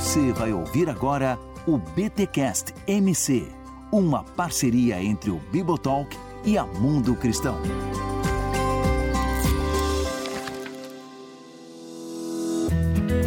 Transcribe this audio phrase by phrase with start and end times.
[0.00, 3.46] Você vai ouvir agora o BTcast MC,
[3.92, 7.58] uma parceria entre o Bibotalk e a Mundo Cristão.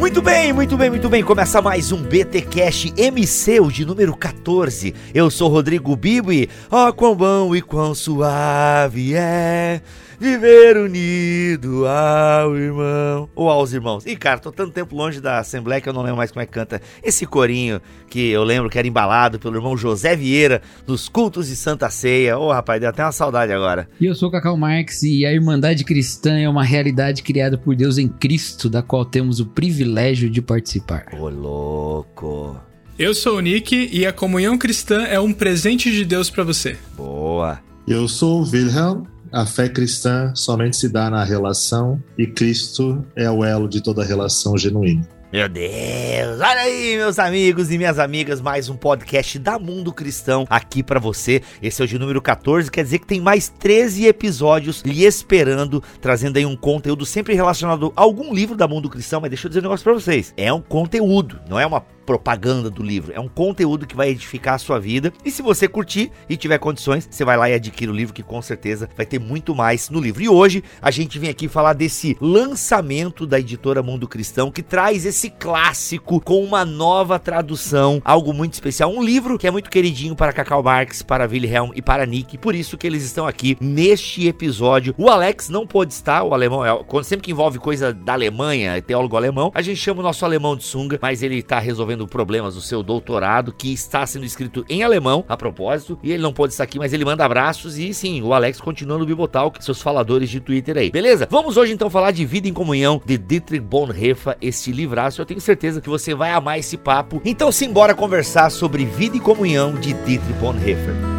[0.00, 1.22] Muito bem, muito bem, muito bem.
[1.22, 4.92] Começa mais um BT Cash MC, o de número 14.
[5.14, 9.80] Eu sou Rodrigo Bibo e ó quão bom e quão suave é
[10.24, 14.06] viver unido ao irmão ou aos irmãos.
[14.06, 16.46] E cara, tô tanto tempo longe da Assembleia que eu não lembro mais como é
[16.46, 17.78] que canta esse corinho
[18.08, 22.38] que eu lembro que era embalado pelo irmão José Vieira nos cultos de Santa Ceia.
[22.38, 23.86] Ô, oh, rapaz, deu até uma saudade agora.
[24.00, 27.98] E eu sou Cacau Marx e a Irmandade Cristã é uma realidade criada por Deus
[27.98, 31.04] em Cristo, da qual temos o privilégio de participar.
[31.12, 32.58] Ô, louco.
[32.98, 36.78] Eu sou o Nick e a comunhão cristã é um presente de Deus para você.
[36.96, 37.60] Boa.
[37.86, 39.04] Eu sou o Wilhelm
[39.34, 44.04] a fé cristã somente se dá na relação e Cristo é o elo de toda
[44.04, 45.08] relação genuína.
[45.32, 50.46] Meu Deus, olha aí, meus amigos e minhas amigas, mais um podcast da Mundo Cristão
[50.48, 51.42] aqui para você.
[51.60, 55.82] Esse é o de número 14, quer dizer que tem mais 13 episódios lhe esperando,
[56.00, 59.48] trazendo aí um conteúdo sempre relacionado a algum livro da Mundo Cristão, mas deixa eu
[59.48, 60.32] dizer um negócio para vocês.
[60.36, 63.12] É um conteúdo, não é uma propaganda do livro.
[63.12, 65.12] É um conteúdo que vai edificar a sua vida.
[65.24, 68.22] E se você curtir e tiver condições, você vai lá e adquire o livro, que
[68.22, 70.22] com certeza vai ter muito mais no livro.
[70.22, 75.04] E hoje a gente vem aqui falar desse lançamento da editora Mundo Cristão, que traz
[75.06, 78.90] esse clássico com uma nova tradução, algo muito especial.
[78.90, 82.38] Um livro que é muito queridinho para Cacau Marx, para Wilhelm e para Nick.
[82.38, 84.94] Por isso que eles estão aqui neste episódio.
[84.98, 89.16] O Alex não pôde estar, o alemão, é, sempre que envolve coisa da Alemanha, teólogo
[89.16, 92.60] alemão, a gente chama o nosso alemão de sunga, mas ele está resolvendo problemas do
[92.60, 96.64] seu doutorado, que está sendo escrito em alemão, a propósito, e ele não pode estar
[96.64, 100.40] aqui, mas ele manda abraços e sim, o Alex continua no Bibotalk, seus faladores de
[100.40, 100.90] Twitter aí.
[100.90, 101.28] Beleza?
[101.30, 105.20] Vamos hoje então falar de Vida em Comunhão, de Dietrich Bonhoeffer, este livraço.
[105.20, 107.22] Eu tenho certeza que você vai amar esse papo.
[107.24, 111.13] Então simbora conversar sobre Vida em Comunhão de Dietrich Bonhoeffer.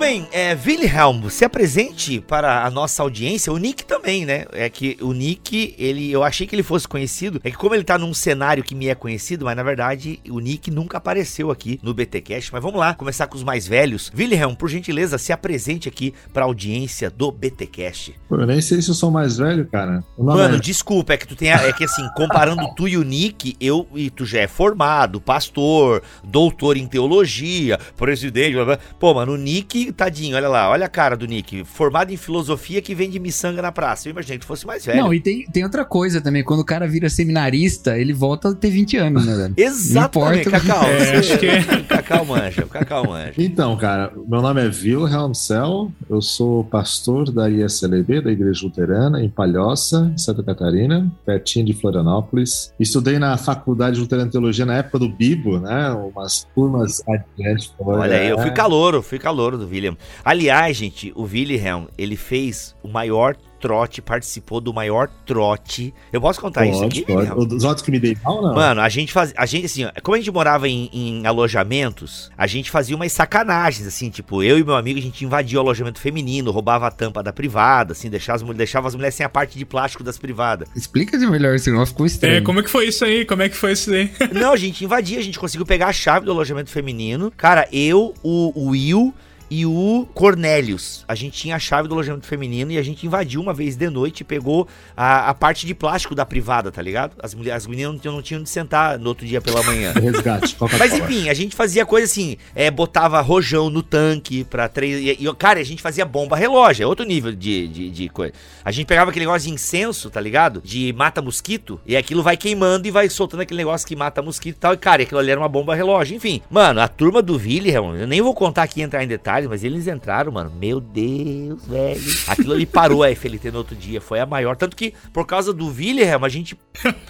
[0.00, 4.46] Bem, é, Wilhelm, se apresente para a nossa audiência, o Nick também, né?
[4.50, 7.84] É que o Nick, ele, eu achei que ele fosse conhecido, é que como ele
[7.84, 11.78] tá num cenário que me é conhecido, mas na verdade o Nick nunca apareceu aqui
[11.82, 14.10] no BTcast, mas vamos lá, começar com os mais velhos.
[14.16, 18.18] Wilhelm, por gentileza, se apresente aqui para a audiência do BTcast.
[18.26, 20.02] Pô, eu nem sei se eu sou mais velho, cara.
[20.16, 20.58] Mano, é...
[20.58, 23.86] desculpa, é que tu tem, a, é que assim, comparando tu e o Nick, eu
[23.94, 28.78] e tu já é formado, pastor, doutor em teologia, presidente, blá, blá.
[28.98, 31.64] pô, mano, o Nick tadinho, olha lá, olha a cara do Nick.
[31.64, 34.08] Formado em filosofia que vende miçanga na praça.
[34.08, 35.02] Eu imaginei que fosse mais velho.
[35.02, 36.42] Não, e tem, tem outra coisa também.
[36.42, 39.54] Quando o cara vira seminarista, ele volta a ter 20 anos, né, velho?
[39.58, 40.84] Exatamente, Cacau.
[40.84, 41.46] É, acho que...
[41.46, 41.62] É.
[41.88, 43.34] Cacau manja, Cacau manja.
[43.38, 49.22] Então, cara, meu nome é Wilhelm Cell, eu sou pastor da ISLB, da Igreja Luterana,
[49.22, 52.72] em Palhoça, Santa Catarina, pertinho de Florianópolis.
[52.78, 55.90] Estudei na Faculdade de Luterana de Teologia na época do Bibo, né?
[55.90, 57.70] Umas turmas adiante.
[57.78, 59.96] Olha aí, eu fui calouro, fui calouro do William.
[60.24, 65.92] Aliás, gente, o William, ele fez o maior trote, participou do maior trote.
[66.12, 67.02] Eu posso contar pode, isso aqui?
[67.02, 67.54] Pode.
[67.54, 68.54] Os outros que me dei mal, não?
[68.54, 72.46] Mano, a gente faz, a gente assim, como a gente morava em, em, alojamentos, a
[72.46, 76.00] gente fazia umas sacanagens assim, tipo, eu e meu amigo a gente invadia o alojamento
[76.00, 79.58] feminino, roubava a tampa da privada, assim, deixava as, deixava as mulheres sem a parte
[79.58, 80.68] de plástico das privadas.
[80.74, 82.36] Explica de melhor, senão ficou estranho.
[82.36, 83.24] É, como é que foi isso aí?
[83.26, 84.10] Como é que foi isso aí?
[84.32, 87.30] não, a gente invadia, a gente conseguiu pegar a chave do alojamento feminino.
[87.36, 89.12] Cara, eu, o, o Will
[89.50, 91.04] e o Cornélios.
[91.08, 93.90] A gente tinha a chave do alojamento feminino e a gente invadiu uma vez de
[93.90, 97.16] noite e pegou a, a parte de plástico da privada, tá ligado?
[97.20, 99.92] As, mulheres, as meninas não tinham, não tinham de sentar no outro dia pela manhã.
[100.00, 100.56] Resgate.
[100.78, 105.00] Mas enfim, a gente fazia coisa assim, é, botava rojão no tanque pra três.
[105.00, 108.32] E, e, cara, a gente fazia bomba relógio, é outro nível de, de, de, coisa.
[108.64, 110.62] A gente pegava aquele negócio de incenso, tá ligado?
[110.64, 114.60] De mata-mosquito, e aquilo vai queimando e vai soltando aquele negócio que mata mosquito e
[114.60, 114.74] tal.
[114.74, 116.16] E, cara, aquilo ali era uma bomba relógio.
[116.16, 119.64] Enfim, mano, a turma do William, eu nem vou contar aqui entrar em detalhes mas
[119.64, 120.52] eles entraram, mano.
[120.58, 122.00] Meu Deus, velho.
[122.26, 124.00] Aquilo ali parou a FLT no outro dia.
[124.00, 124.56] Foi a maior.
[124.56, 126.58] Tanto que, por causa do William, a gente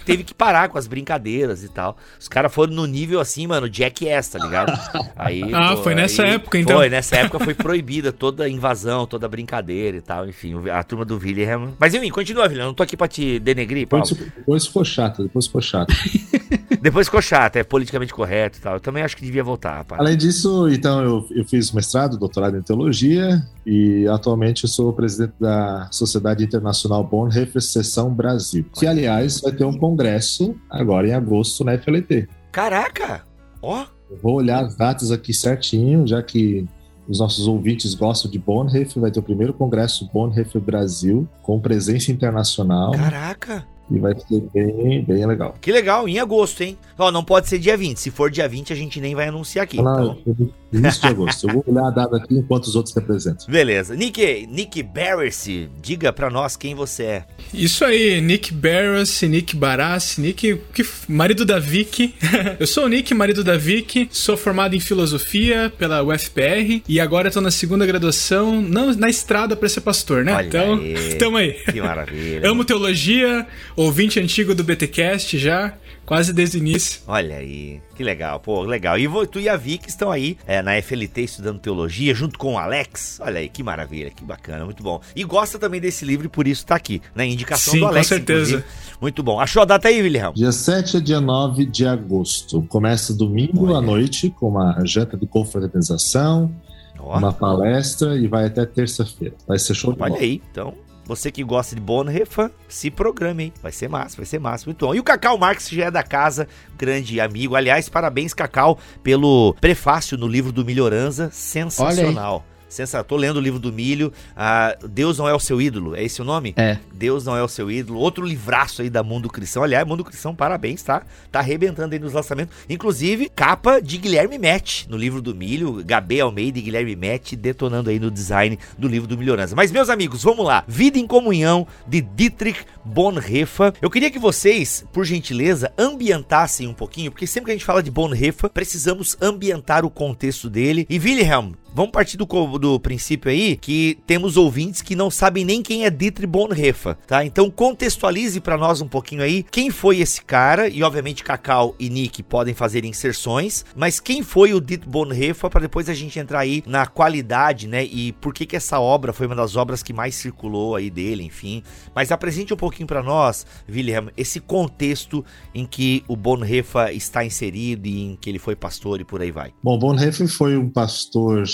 [0.05, 1.97] teve que parar com as brincadeiras e tal.
[2.19, 4.71] Os caras foram no nível assim, mano, Jackass, tá ligado?
[5.15, 6.77] Aí, ah, pô, foi nessa aí, época, então.
[6.77, 10.27] Foi, nessa época foi proibida toda invasão, toda brincadeira e tal.
[10.27, 11.73] Enfim, a turma do William.
[11.79, 12.65] Mas enfim, continua, William.
[12.65, 14.05] Não tô aqui pra te denegrir, Paulo.
[14.05, 15.93] Depois, depois ficou chato, depois ficou chato.
[16.81, 18.73] depois ficou chato, é politicamente correto e tal.
[18.75, 19.99] Eu também acho que devia voltar, rapaz.
[20.01, 25.33] Além disso, então, eu, eu fiz mestrado, doutorado em teologia e atualmente eu sou presidente
[25.39, 31.63] da Sociedade Internacional Bonhoeffer Seção Brasil, que aliás vai ter um congresso agora em agosto
[31.63, 32.29] na FLT.
[32.51, 33.23] Caraca!
[33.61, 33.83] Ó!
[33.83, 34.15] Oh.
[34.21, 36.67] vou olhar as datas aqui certinho, já que
[37.07, 42.11] os nossos ouvintes gostam de Bonhoeffer, vai ter o primeiro congresso Bonhoeffer Brasil, com presença
[42.11, 42.91] internacional.
[42.91, 43.65] Caraca!
[43.89, 45.55] E vai ser bem, bem legal.
[45.59, 46.77] Que legal, em agosto, hein?
[46.97, 47.97] Ó, não pode ser dia 20.
[47.97, 49.81] Se for dia 20, a gente nem vai anunciar aqui.
[49.81, 50.49] Não, então...
[50.71, 51.47] Início de agosto.
[51.47, 53.45] Eu vou olhar a data aqui enquanto os outros representam.
[53.47, 53.95] Beleza.
[53.95, 55.49] Nick, Nick Barris,
[55.81, 57.25] diga pra nós quem você é.
[57.53, 62.15] Isso aí, Nick Barris, Nick Barassi, Nick, que, marido da Vicky.
[62.59, 67.29] eu sou o Nick, marido da Vicky, sou formado em filosofia pela UFPR e agora
[67.29, 70.33] tô na segunda graduação, não na estrada para ser pastor, né?
[70.33, 71.15] Olha então, aí.
[71.19, 71.53] tamo aí.
[71.53, 72.49] Que maravilha.
[72.49, 73.45] Amo teologia,
[73.75, 75.73] ouvinte antigo do BTcast já.
[76.05, 77.01] Quase desde o início.
[77.07, 78.97] Olha aí, que legal, pô, legal.
[78.97, 82.57] E tu e a Vicky estão aí é, na FLT estudando teologia, junto com o
[82.57, 83.19] Alex.
[83.21, 84.99] Olha aí, que maravilha, que bacana, muito bom.
[85.15, 87.29] E gosta também desse livro e por isso tá aqui, na né?
[87.29, 88.07] indicação Sim, do Alex.
[88.07, 88.55] com certeza.
[88.57, 88.63] Inclusive.
[88.99, 89.39] Muito bom.
[89.39, 90.33] Achou a data aí, William?
[90.33, 92.61] Dia 7 a dia 9 de agosto.
[92.63, 93.77] Começa domingo Olha.
[93.77, 96.51] à noite com uma janta de confraternização,
[96.99, 99.35] uma palestra e vai até terça-feira.
[99.47, 100.21] Vai ser show de Olha bola.
[100.21, 100.73] aí, então
[101.05, 103.53] você que gosta de Bonhoeffer, se programe, hein?
[103.61, 104.95] Vai ser massa, vai ser massa, muito bom.
[104.95, 107.55] E o Cacau Marques já é da casa, grande amigo.
[107.55, 112.45] Aliás, parabéns, Cacau, pelo prefácio no livro do Melhoranza, sensacional.
[112.71, 113.03] Sensacional.
[113.03, 114.13] Tô lendo o livro do Milho.
[114.35, 115.95] Ah, Deus não é o seu ídolo.
[115.95, 116.53] É esse o nome?
[116.55, 116.77] É.
[116.93, 117.99] Deus não é o seu ídolo.
[117.99, 119.63] Outro livraço aí da Mundo Cristão.
[119.63, 121.03] Aliás, Mundo Cristão, parabéns, tá?
[121.31, 122.55] Tá arrebentando aí nos lançamentos.
[122.69, 125.83] Inclusive, capa de Guilherme Met no livro do Milho.
[125.85, 129.55] Gabé Almeida e Guilherme Met detonando aí no design do livro do Melhorança.
[129.55, 130.63] Mas, meus amigos, vamos lá.
[130.67, 133.73] Vida em Comunhão de Dietrich Bonhoeffer.
[133.81, 137.83] Eu queria que vocês, por gentileza, ambientassem um pouquinho, porque sempre que a gente fala
[137.83, 140.85] de Bonhoeffer, precisamos ambientar o contexto dele.
[140.89, 145.63] E Wilhelm, Vamos partir do, do, princípio aí que temos ouvintes que não sabem nem
[145.63, 147.23] quem é Dietrich Bonhoeffer, tá?
[147.23, 151.89] Então contextualize para nós um pouquinho aí quem foi esse cara e obviamente Cacau e
[151.89, 156.39] Nick podem fazer inserções, mas quem foi o Dietrich Bonhoeffer para depois a gente entrar
[156.39, 157.85] aí na qualidade, né?
[157.85, 161.23] E por que que essa obra foi uma das obras que mais circulou aí dele,
[161.23, 161.63] enfim.
[161.95, 165.23] Mas apresente um pouquinho para nós, William, esse contexto
[165.55, 169.31] em que o Bonhoeffer está inserido e em que ele foi pastor e por aí
[169.31, 169.53] vai.
[169.63, 171.45] Bom, Bonhoeffer foi um pastor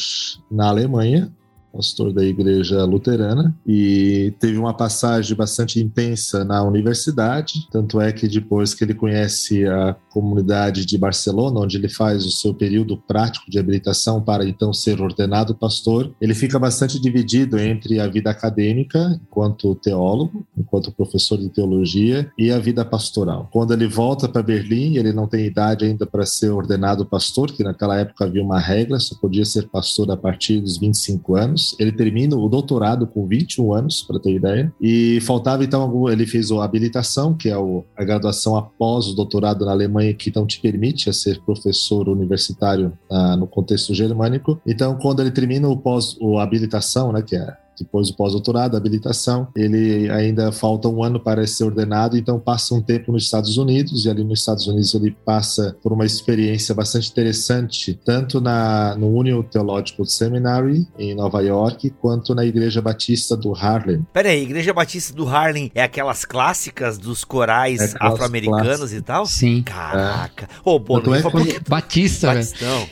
[0.50, 1.31] na Alemanha,
[1.77, 7.68] pastor da igreja luterana, e teve uma passagem bastante intensa na universidade.
[7.71, 12.31] Tanto é que depois que ele conhece a comunidade de Barcelona, onde ele faz o
[12.31, 18.00] seu período prático de habilitação para então ser ordenado pastor, ele fica bastante dividido entre
[18.00, 23.47] a vida acadêmica, enquanto teólogo, enquanto professor de teologia, e a vida pastoral.
[23.51, 27.63] Quando ele volta para Berlim, ele não tem idade ainda para ser ordenado pastor, que
[27.63, 31.67] naquela época havia uma regra, só podia ser pastor a partir dos 25 anos.
[31.80, 36.52] Ele termina o doutorado com 21 anos, para ter ideia, e faltava então, ele fez
[36.52, 37.56] a habilitação, que é
[37.96, 43.36] a graduação após o doutorado na Alemanha que não te permite ser professor universitário ah,
[43.36, 44.60] no contexto germânico.
[44.66, 49.47] Então, quando ele termina o pós, o habilitação, né, que é depois do pós-doutorado, habilitação,
[49.56, 54.06] ele ainda falta um ano para ser ordenado, então passa um tempo nos Estados Unidos,
[54.06, 59.07] e ali nos Estados Unidos ele passa por uma experiência bastante interessante, tanto na, no
[59.07, 64.06] Union Theological Seminary, em Nova York, quanto na Igreja Batista do Harlem.
[64.13, 69.25] Peraí, Igreja Batista do Harlem é aquelas clássicas dos corais é afro-americanos e tal?
[69.25, 69.63] Sim.
[69.63, 70.47] Caraca.
[70.63, 71.59] Ô, oh, pô, é porque...
[71.68, 72.47] Batista, velho.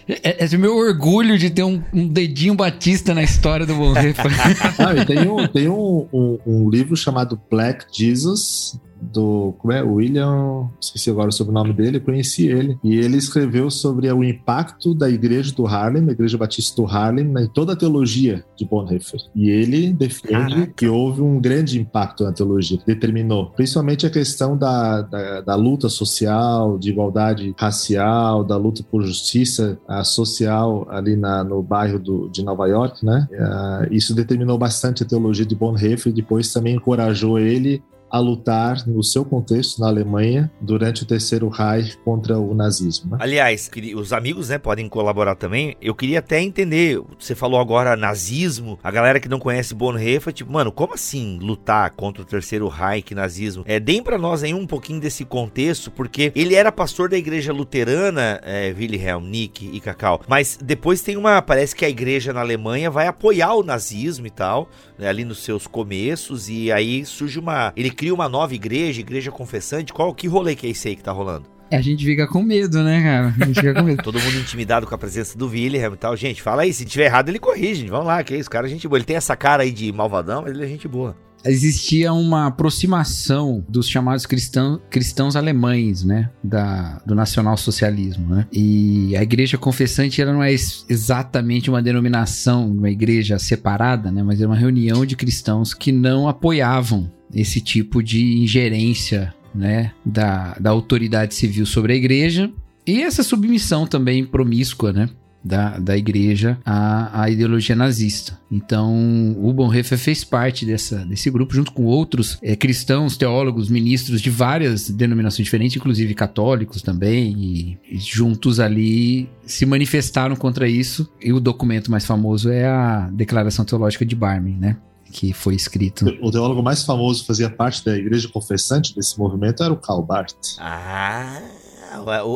[0.08, 4.26] É, é, é meu orgulho de ter um, um dedinho Batista na história do Bonhoeffer.
[5.06, 8.80] Tem um, tem um, um, um, livro chamado Black Jesus,
[9.12, 14.12] do como é William, esqueci agora o sobrenome dele, conheci ele e ele escreveu sobre
[14.12, 18.44] o impacto da igreja do Harlem, a igreja batista do Harlem, em toda a teologia
[18.56, 19.20] de Bonhoeffer.
[19.36, 20.74] E ele defende Caraca.
[20.76, 25.56] que houve um grande impacto na teologia, que determinou principalmente a questão da, da, da
[25.56, 32.30] luta social, de igualdade racial, da luta por justiça social ali na, no bairro do,
[32.30, 33.28] de Nova York, né?
[33.32, 38.88] Uh, isso determinou bastante a teologia de Bonhoeffer e depois também encorajou ele a lutar
[38.88, 43.12] no seu contexto na Alemanha durante o terceiro Reich contra o nazismo.
[43.12, 43.18] Né?
[43.20, 45.76] Aliás, os amigos né, podem colaborar também.
[45.82, 50.52] Eu queria até entender, você falou agora nazismo, a galera que não conhece Bonhoeffer, tipo,
[50.52, 53.64] mano, como assim lutar contra o terceiro Reich, nazismo?
[53.68, 57.52] É, deem para nós aí um pouquinho desse contexto, porque ele era pastor da igreja
[57.52, 62.42] luterana, é, Wilhelm, Nick e Cacau, mas depois tem uma, parece que a igreja na
[62.42, 67.40] Alemanha vai apoiar o nazismo e tal, né, ali nos seus começos, e aí surge
[67.40, 69.92] uma, ele cria uma nova igreja, igreja confessante.
[69.92, 71.56] Qual que rolê que é esse aí que tá rolando?
[71.72, 73.36] A gente fica com medo, né, cara?
[73.42, 74.02] A gente fica com medo.
[74.04, 76.16] Todo mundo intimidado com a presença do William e tal.
[76.16, 77.88] Gente, fala aí, se tiver errado, ele corrige.
[77.88, 79.00] Vamos lá, que é isso, cara, é gente boa.
[79.00, 83.64] Ele tem essa cara aí de malvadão, mas ele é gente boa existia uma aproximação
[83.70, 88.48] dos chamados cristão, cristãos alemães, né, da, do nacionalsocialismo, né?
[88.52, 94.42] E a igreja confessante ela não é exatamente uma denominação, uma igreja separada, né, mas
[94.42, 100.70] é uma reunião de cristãos que não apoiavam esse tipo de ingerência, né, da, da
[100.70, 102.52] autoridade civil sobre a igreja
[102.86, 105.10] e essa submissão também promíscua, né?
[105.46, 108.40] da, da igreja à, à ideologia nazista.
[108.52, 114.22] Então, o Bonhoeffer fez parte dessa, desse grupo, junto com outros é, cristãos, teólogos, ministros
[114.22, 121.08] de várias denominações diferentes, inclusive católicos também, e, e juntos ali se manifestaram contra isso.
[121.22, 124.78] E o documento mais famoso é a Declaração Teológica de Barmen, né?
[125.16, 126.06] Que foi escrito.
[126.22, 130.58] O teólogo mais famoso fazia parte da igreja confessante desse movimento era o Karl Barth.
[130.60, 131.40] Ah!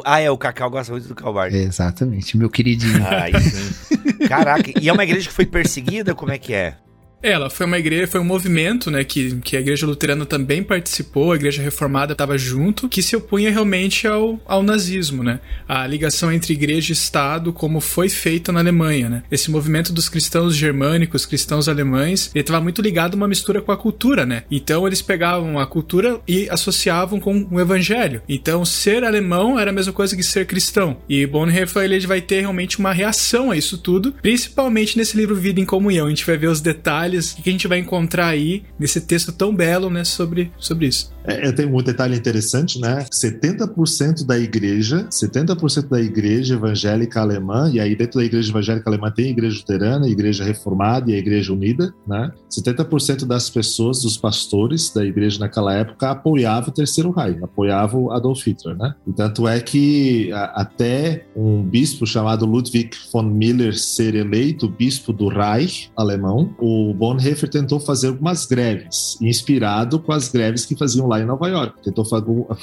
[0.05, 1.53] ah, é, o Cacau gosta muito do Calvário.
[1.53, 3.03] Exatamente, meu queridinho.
[3.05, 4.27] Ah.
[4.29, 6.15] Caraca, e é uma igreja que foi perseguida?
[6.15, 6.77] Como é que é?
[7.21, 11.31] Ela foi uma igreja, foi um movimento, né, que, que a igreja luterana também participou,
[11.31, 15.39] a igreja reformada estava junto, que se opunha realmente ao, ao nazismo, né?
[15.67, 19.23] A ligação entre igreja e Estado, como foi feita na Alemanha, né?
[19.29, 23.71] Esse movimento dos cristãos germânicos, cristãos alemães, ele estava muito ligado a uma mistura com
[23.71, 24.43] a cultura, né?
[24.49, 28.21] Então eles pegavam a cultura e associavam com o evangelho.
[28.29, 30.97] Então ser alemão era a mesma coisa que ser cristão.
[31.09, 35.59] E Bonhoeffer ele vai ter realmente uma reação a isso tudo, principalmente nesse livro Vida
[35.59, 36.07] em Comunhão.
[36.07, 39.31] A gente vai ver os detalhes detalhes que a gente vai encontrar aí nesse texto
[39.31, 41.11] tão belo, né, sobre, sobre isso.
[41.29, 43.05] É, tem um detalhe interessante, né?
[43.11, 49.11] 70% da igreja, 70% da igreja evangélica alemã, e aí dentro da igreja evangélica alemã
[49.11, 52.31] tem a igreja luterana, a igreja reformada e a igreja unida, né?
[52.49, 58.45] 70% das pessoas, dos pastores da igreja naquela época apoiavam o Terceiro Reich, apoiavam Adolf
[58.45, 58.95] Hitler, né?
[59.07, 65.13] E tanto é que a, até um bispo chamado Ludwig von Miller ser eleito bispo
[65.13, 71.07] do Reich alemão, o Bonhoeffer tentou fazer algumas greves, inspirado com as greves que faziam
[71.07, 71.83] lá em Nova York.
[71.83, 72.05] Tentou,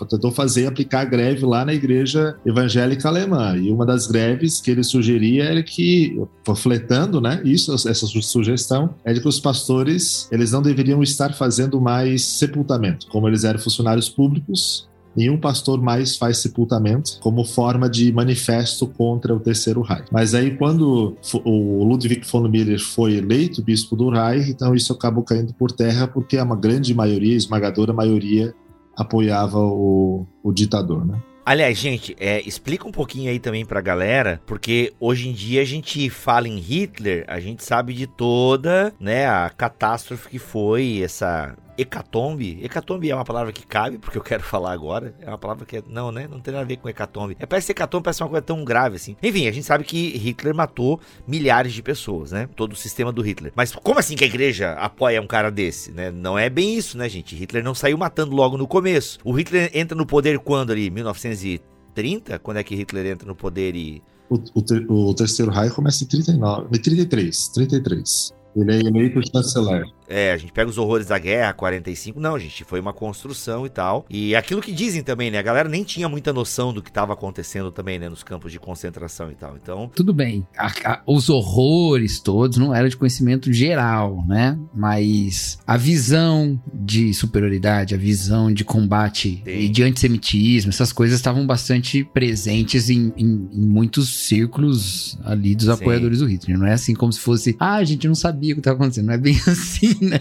[0.08, 3.56] tentou fazer aplicar greve lá na igreja evangélica alemã.
[3.56, 9.12] E uma das greves que ele sugeria era que, panfletando, né, isso, essa sugestão, é
[9.12, 13.06] de que os pastores eles não deveriam estar fazendo mais sepultamento.
[13.08, 19.34] Como eles eram funcionários públicos, nenhum pastor mais faz sepultamento como forma de manifesto contra
[19.34, 20.06] o terceiro Reich.
[20.12, 25.24] Mas aí quando o Ludwig von Miller foi eleito bispo do Reich, então isso acabou
[25.24, 28.54] caindo por terra porque uma grande maioria, esmagadora maioria,
[28.96, 31.20] apoiava o, o ditador, né?
[31.44, 35.64] Aliás, gente, é, explica um pouquinho aí também pra galera, porque hoje em dia a
[35.64, 41.56] gente fala em Hitler, a gente sabe de toda, né, a catástrofe que foi essa
[41.78, 42.58] hecatombe.
[42.62, 45.14] Hecatombe é uma palavra que cabe, porque eu quero falar agora.
[45.20, 45.82] É uma palavra que é.
[45.88, 46.28] Não, né?
[46.30, 47.36] Não tem nada a ver com hecatombe.
[47.38, 49.16] É, parece hecatombe parece uma coisa tão grave assim.
[49.22, 52.48] Enfim, a gente sabe que Hitler matou milhares de pessoas, né?
[52.54, 53.52] Todo o sistema do Hitler.
[53.54, 56.10] Mas como assim que a igreja apoia um cara desse, né?
[56.10, 57.34] Não é bem isso, né, gente?
[57.34, 59.18] Hitler não saiu matando logo no começo.
[59.24, 60.90] O Hitler entra no poder quando ali?
[60.90, 62.38] 1930?
[62.38, 64.02] Quando é que Hitler entra no poder e.
[64.28, 68.34] O, o, o terceiro raio começa em 39, 33, 33.
[68.56, 69.84] Ele é eleito chanceler.
[70.08, 72.20] É, a gente pega os horrores da guerra, 45.
[72.20, 74.06] Não, gente, foi uma construção e tal.
[74.08, 75.38] E aquilo que dizem também, né?
[75.38, 78.08] A galera nem tinha muita noção do que estava acontecendo também, né?
[78.08, 79.56] Nos campos de concentração e tal.
[79.56, 79.90] Então.
[79.94, 80.46] Tudo bem.
[80.56, 84.58] A, a, os horrores todos não eram de conhecimento geral, né?
[84.74, 89.50] Mas a visão de superioridade, a visão de combate Sim.
[89.50, 95.66] e de antissemitismo, essas coisas estavam bastante presentes em, em, em muitos círculos ali dos
[95.66, 95.72] Sim.
[95.72, 96.58] apoiadores do Hitler.
[96.58, 99.06] Não é assim como se fosse, ah, a gente não sabia o que estava acontecendo.
[99.06, 100.20] Não é bem assim né?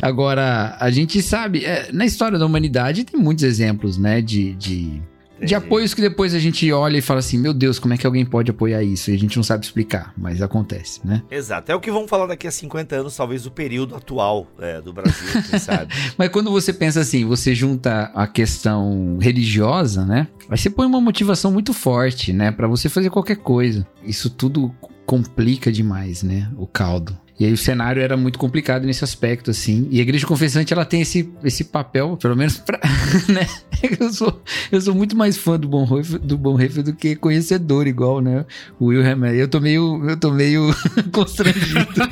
[0.00, 5.02] Agora, a gente sabe, é, na história da humanidade tem muitos exemplos, né, de, de
[5.44, 8.06] de apoios que depois a gente olha e fala assim: meu Deus, como é que
[8.06, 9.10] alguém pode apoiar isso?
[9.10, 11.22] E a gente não sabe explicar, mas acontece, né?
[11.30, 11.70] Exato.
[11.70, 14.92] É o que vamos falar daqui a 50 anos, talvez o período atual é, do
[14.92, 15.92] Brasil, quem sabe.
[16.16, 20.28] mas quando você pensa assim, você junta a questão religiosa, né?
[20.48, 22.50] Aí você põe uma motivação muito forte, né?
[22.50, 23.86] para você fazer qualquer coisa.
[24.04, 24.74] Isso tudo
[25.06, 26.50] complica demais, né?
[26.56, 27.18] O caldo.
[27.38, 29.88] E aí o cenário era muito complicado nesse aspecto, assim.
[29.90, 32.78] E a igreja confessante, ela tem esse, esse papel, pelo menos pra,
[33.28, 33.46] né?
[34.00, 38.20] Eu sou, eu sou muito mais fã do Bonhoeffer, do Bonhoeffer do que conhecedor, igual,
[38.20, 38.46] né?
[38.78, 39.24] O Wilhelm.
[39.24, 40.72] Eu tô meio, eu tô meio
[41.12, 42.08] constrangido.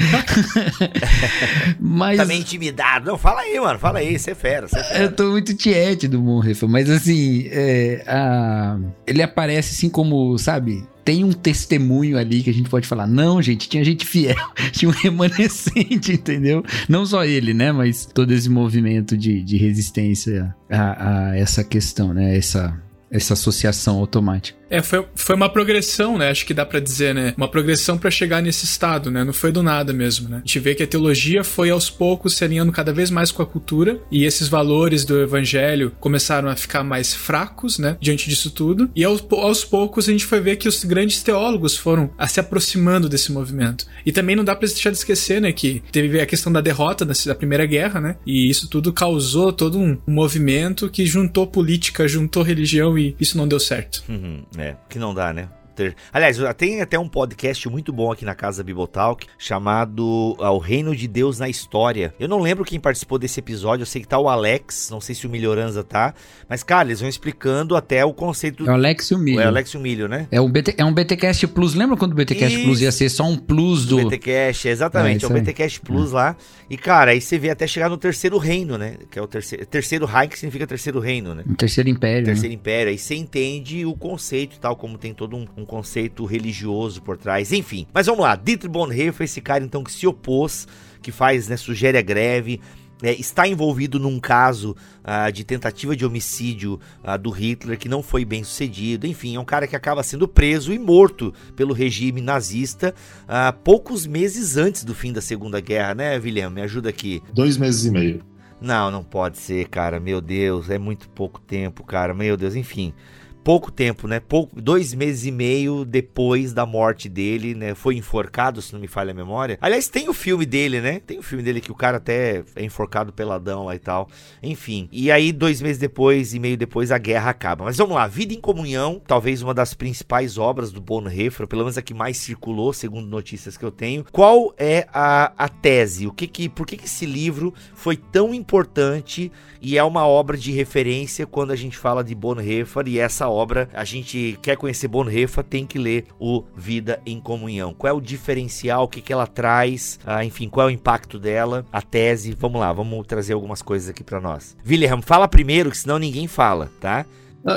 [1.78, 2.16] mas...
[2.16, 3.06] Tá meio intimidado.
[3.06, 3.78] Não, fala aí, mano.
[3.78, 5.04] Fala aí, você é fera, você é fera.
[5.04, 8.76] Eu tô muito tiete do Bonhoeffer, mas assim, é, a...
[9.06, 13.42] ele aparece assim como, sabe tem um testemunho ali que a gente pode falar, não,
[13.42, 14.36] gente, tinha gente fiel,
[14.72, 16.64] tinha um remanescente, entendeu?
[16.88, 17.72] Não só ele, né?
[17.72, 22.36] Mas todo esse movimento de, de resistência a, a essa questão, né?
[22.36, 22.80] Essa
[23.12, 24.58] essa associação automática.
[24.72, 26.30] É, foi, foi uma progressão, né?
[26.30, 27.34] Acho que dá para dizer, né?
[27.36, 29.22] Uma progressão para chegar nesse estado, né?
[29.22, 30.38] Não foi do nada mesmo, né?
[30.38, 33.42] A gente vê que a teologia foi aos poucos se alinhando cada vez mais com
[33.42, 37.98] a cultura e esses valores do evangelho começaram a ficar mais fracos, né?
[38.00, 38.90] Diante disso tudo.
[38.96, 42.40] E aos, aos poucos a gente foi ver que os grandes teólogos foram a se
[42.40, 43.86] aproximando desse movimento.
[44.06, 45.52] E também não dá pra deixar de esquecer, né?
[45.52, 48.16] Que teve a questão da derrota da, da Primeira Guerra, né?
[48.24, 53.36] E isso tudo causou todo um, um movimento que juntou política, juntou religião e isso
[53.36, 54.02] não deu certo.
[54.08, 55.48] Uhum, é, que não dá, né?
[55.72, 55.96] Ter.
[56.12, 60.94] Aliás, tem até um podcast muito bom aqui na casa Bibotalk chamado ah, O Reino
[60.94, 62.14] de Deus na História.
[62.18, 65.14] Eu não lembro quem participou desse episódio, eu sei que tá o Alex, não sei
[65.14, 66.14] se o Milhoranza tá,
[66.48, 68.68] mas cara, eles vão explicando até o conceito.
[68.68, 69.40] É o Alex e o Milho.
[69.40, 70.28] É o Alex e o Milho, né?
[70.30, 71.74] É, um BT, é um BTcast Plus.
[71.74, 72.64] Lembra quando o BTcast Isso.
[72.64, 73.96] Plus ia ser só um plus do.
[74.08, 75.24] BTcast, exatamente.
[75.24, 76.14] É, é o BTcast Plus é.
[76.14, 76.36] lá.
[76.68, 78.96] E cara, aí você vê até chegar no terceiro reino, né?
[79.10, 79.66] Que é o terceiro.
[79.66, 81.44] Terceiro Reich que significa terceiro reino, né?
[81.48, 82.24] O terceiro império.
[82.24, 82.54] Terceiro né?
[82.54, 82.90] império.
[82.90, 87.16] Aí você entende o conceito e tal, como tem todo um, um conceito religioso por
[87.16, 87.86] trás, enfim.
[87.92, 90.66] Mas vamos lá, Dietrich Bonhoeffer, esse cara então que se opôs,
[91.00, 92.60] que faz, né, sugere a greve,
[93.02, 98.00] é, está envolvido num caso uh, de tentativa de homicídio uh, do Hitler que não
[98.00, 99.06] foi bem sucedido.
[99.06, 104.06] Enfim, é um cara que acaba sendo preso e morto pelo regime nazista uh, poucos
[104.06, 106.50] meses antes do fim da Segunda Guerra, né, William?
[106.50, 107.20] Me ajuda aqui.
[107.34, 108.24] Dois meses e meio.
[108.60, 109.98] Não, não pode ser, cara.
[109.98, 112.14] Meu Deus, é muito pouco tempo, cara.
[112.14, 112.94] Meu Deus, enfim
[113.42, 114.20] pouco tempo, né?
[114.20, 117.74] Pouco, dois meses e meio depois da morte dele, né?
[117.74, 119.58] Foi enforcado, se não me falha a memória.
[119.60, 121.00] Aliás, tem o filme dele, né?
[121.00, 124.08] Tem o filme dele que o cara até é enforcado peladão lá e tal.
[124.42, 124.88] Enfim.
[124.92, 127.64] E aí, dois meses depois e meio depois, a guerra acaba.
[127.64, 131.78] Mas vamos lá, Vida em Comunhão, talvez uma das principais obras do Bonhoeffer, pelo menos
[131.78, 134.04] a que mais circulou, segundo notícias que eu tenho.
[134.12, 136.06] Qual é a, a tese?
[136.06, 139.30] O que que, por que, que esse livro foi tão importante
[139.60, 143.68] e é uma obra de referência quando a gente fala de Bonhoeffer e essa obra,
[143.72, 147.74] a gente quer conhecer Bonhoeffer, tem que ler o Vida em Comunhão.
[147.74, 151.18] Qual é o diferencial, o que, que ela traz, ah, enfim, qual é o impacto
[151.18, 152.36] dela, a tese.
[152.38, 154.56] Vamos lá, vamos trazer algumas coisas aqui para nós.
[154.66, 157.06] William, fala primeiro, que senão ninguém fala, tá?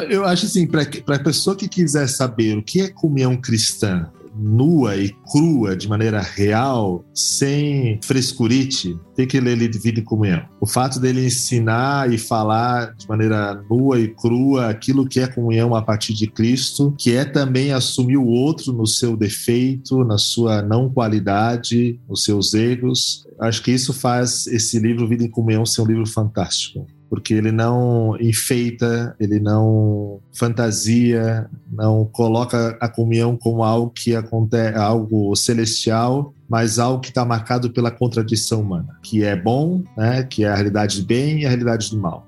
[0.10, 0.84] Eu acho assim, para
[1.16, 6.22] a pessoa que quiser saber o que é comunhão cristã, nua e crua, de maneira
[6.22, 10.44] real, sem frescurite, tem que ler Vida e Comunhão.
[10.60, 15.74] O fato dele ensinar e falar de maneira nua e crua aquilo que é comunhão
[15.76, 20.62] a partir de Cristo, que é também assumir o outro no seu defeito, na sua
[20.62, 23.26] não qualidade, nos seus erros.
[23.40, 27.52] Acho que isso faz esse livro Vida em Comunhão ser um livro fantástico porque ele
[27.52, 36.34] não enfeita, ele não fantasia, não coloca a comunhão como algo que acontece, algo celestial,
[36.50, 40.56] mas algo que está marcado pela contradição humana, que é bom, né, que é a
[40.56, 42.26] realidade do bem e a realidade do mal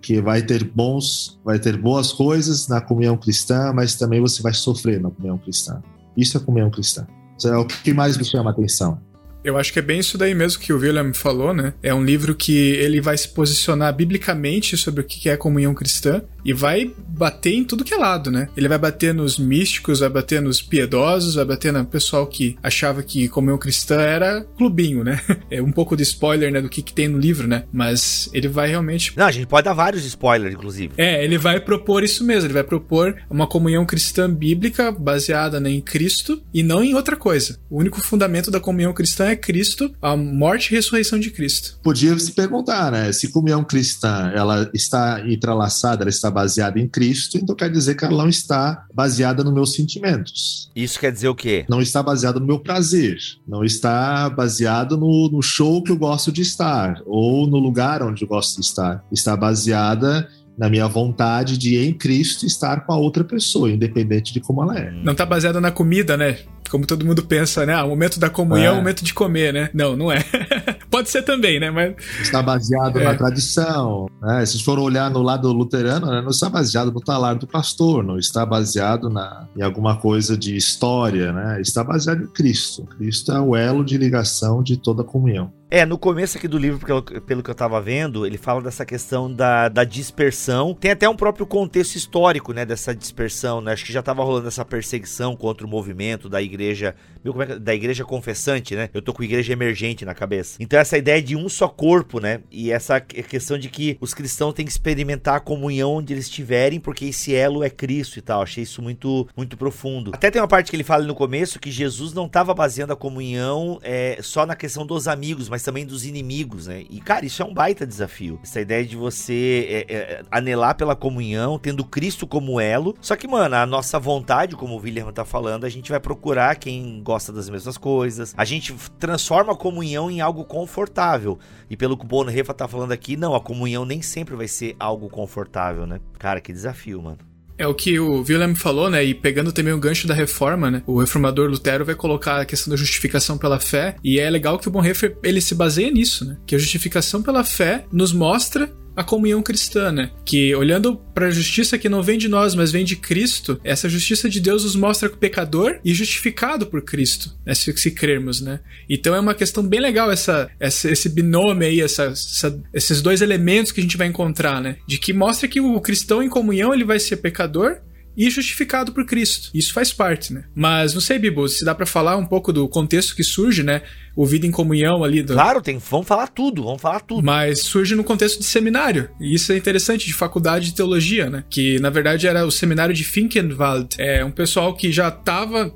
[0.00, 4.54] que vai ter bons, vai ter boas coisas na comunhão cristã, mas também você vai
[4.54, 5.82] sofrer na comunhão cristã.
[6.16, 7.06] Isso é comunhão cristã.
[7.44, 8.98] É o que mais me chama a atenção.
[9.42, 11.72] Eu acho que é bem isso daí mesmo que o William falou, né?
[11.82, 16.22] É um livro que ele vai se posicionar biblicamente sobre o que é comunhão cristã
[16.44, 18.48] e vai bater em tudo que é lado, né?
[18.56, 23.02] Ele vai bater nos místicos, vai bater nos piedosos, vai bater no pessoal que achava
[23.02, 25.20] que comunhão cristã era clubinho, né?
[25.50, 27.64] É um pouco de spoiler, né, do que, que tem no livro, né?
[27.72, 29.12] Mas ele vai realmente.
[29.16, 30.94] Não, a gente pode dar vários spoilers, inclusive.
[30.96, 32.46] É, ele vai propor isso mesmo.
[32.46, 37.16] Ele vai propor uma comunhão cristã bíblica baseada né, em Cristo e não em outra
[37.16, 37.58] coisa.
[37.68, 41.78] O único fundamento da comunhão cristã é Cristo, a morte e ressurreição de Cristo.
[41.82, 43.12] Podia se perguntar, né?
[43.12, 48.04] Se comunhão cristã ela está entrelaçada, ela está baseada em Cristo, então quer dizer que
[48.04, 50.70] ela não está baseada nos meus sentimentos.
[50.74, 51.64] Isso quer dizer o quê?
[51.68, 56.32] Não está baseada no meu prazer, não está baseado no, no show que eu gosto
[56.32, 59.04] de estar, ou no lugar onde eu gosto de estar.
[59.10, 60.28] Está baseada
[60.60, 64.78] na minha vontade de, em Cristo, estar com a outra pessoa, independente de como ela
[64.78, 64.90] é.
[64.90, 66.38] Não está baseada na comida, né?
[66.68, 67.72] Como todo mundo pensa, né?
[67.72, 69.70] Ah, o momento da comunhão é o momento de comer, né?
[69.72, 70.22] Não, não é.
[71.00, 71.70] Pode ser também, né?
[71.70, 71.94] Mas...
[72.20, 73.04] Está baseado é.
[73.04, 74.06] na tradição.
[74.20, 74.44] Né?
[74.44, 76.20] Se for olhar no lado luterano, né?
[76.20, 80.54] não está baseado no talar do pastor, não está baseado na, em alguma coisa de
[80.54, 81.58] história, né?
[81.58, 82.84] está baseado em Cristo.
[82.84, 85.50] Cristo é o elo de ligação de toda a comunhão.
[85.72, 88.84] É, no começo aqui do livro, pelo, pelo que eu tava vendo, ele fala dessa
[88.84, 90.74] questão da, da dispersão.
[90.74, 93.72] Tem até um próprio contexto histórico, né, dessa dispersão, né?
[93.72, 97.72] Acho que já tava rolando essa perseguição contra o movimento da igreja, meu, é, da
[97.72, 98.90] igreja confessante, né?
[98.92, 100.56] Eu tô com igreja emergente na cabeça.
[100.58, 102.40] Então essa ideia de um só corpo, né?
[102.50, 106.80] E essa questão de que os cristãos têm que experimentar a comunhão onde eles estiverem,
[106.80, 108.42] porque esse elo é Cristo e tal.
[108.42, 110.10] Achei isso muito, muito profundo.
[110.12, 112.96] Até tem uma parte que ele fala no começo que Jesus não estava baseando a
[112.96, 116.84] comunhão é, só na questão dos amigos, mas mas também dos inimigos, né?
[116.88, 118.40] E, cara, isso é um baita desafio.
[118.42, 122.96] Essa ideia de você é, é, anelar pela comunhão, tendo Cristo como elo.
[123.00, 126.56] Só que, mano, a nossa vontade, como o William tá falando, a gente vai procurar
[126.56, 128.34] quem gosta das mesmas coisas.
[128.36, 131.38] A gente transforma a comunhão em algo confortável.
[131.68, 134.48] E pelo que o Bono Refa tá falando aqui, não, a comunhão nem sempre vai
[134.48, 136.00] ser algo confortável, né?
[136.18, 137.29] Cara, que desafio, mano.
[137.60, 139.04] É o que o William falou, né?
[139.04, 140.82] E pegando também o gancho da reforma, né?
[140.86, 143.96] O reformador Lutero vai colocar a questão da justificação pela fé.
[144.02, 146.38] E é legal que o Bonhoeffer ele se baseia nisso, né?
[146.46, 150.10] Que a justificação pela fé nos mostra a comunhão cristã, né?
[150.24, 153.88] Que olhando para a justiça que não vem de nós, mas vem de Cristo, essa
[153.88, 157.54] justiça de Deus nos mostra pecador e justificado por Cristo, né?
[157.54, 158.60] se, se crermos, né?
[158.88, 163.20] Então é uma questão bem legal essa, essa esse binômio aí, essa, essa, esses dois
[163.20, 164.76] elementos que a gente vai encontrar, né?
[164.86, 167.80] De que mostra que o cristão em comunhão ele vai ser pecador
[168.16, 169.50] e justificado por Cristo.
[169.54, 170.44] Isso faz parte, né?
[170.54, 173.82] Mas não sei, Bibo, se dá para falar um pouco do contexto que surge, né?
[174.20, 175.22] O Vida em Comunhão ali.
[175.22, 175.32] Do...
[175.32, 177.24] Claro, tem, vamos falar tudo, vamos falar tudo.
[177.24, 179.08] Mas surge no contexto de seminário.
[179.18, 181.42] E isso é interessante, de faculdade de teologia, né?
[181.48, 183.96] Que na verdade era o seminário de Finkenwald.
[183.98, 185.72] É um pessoal que já estava,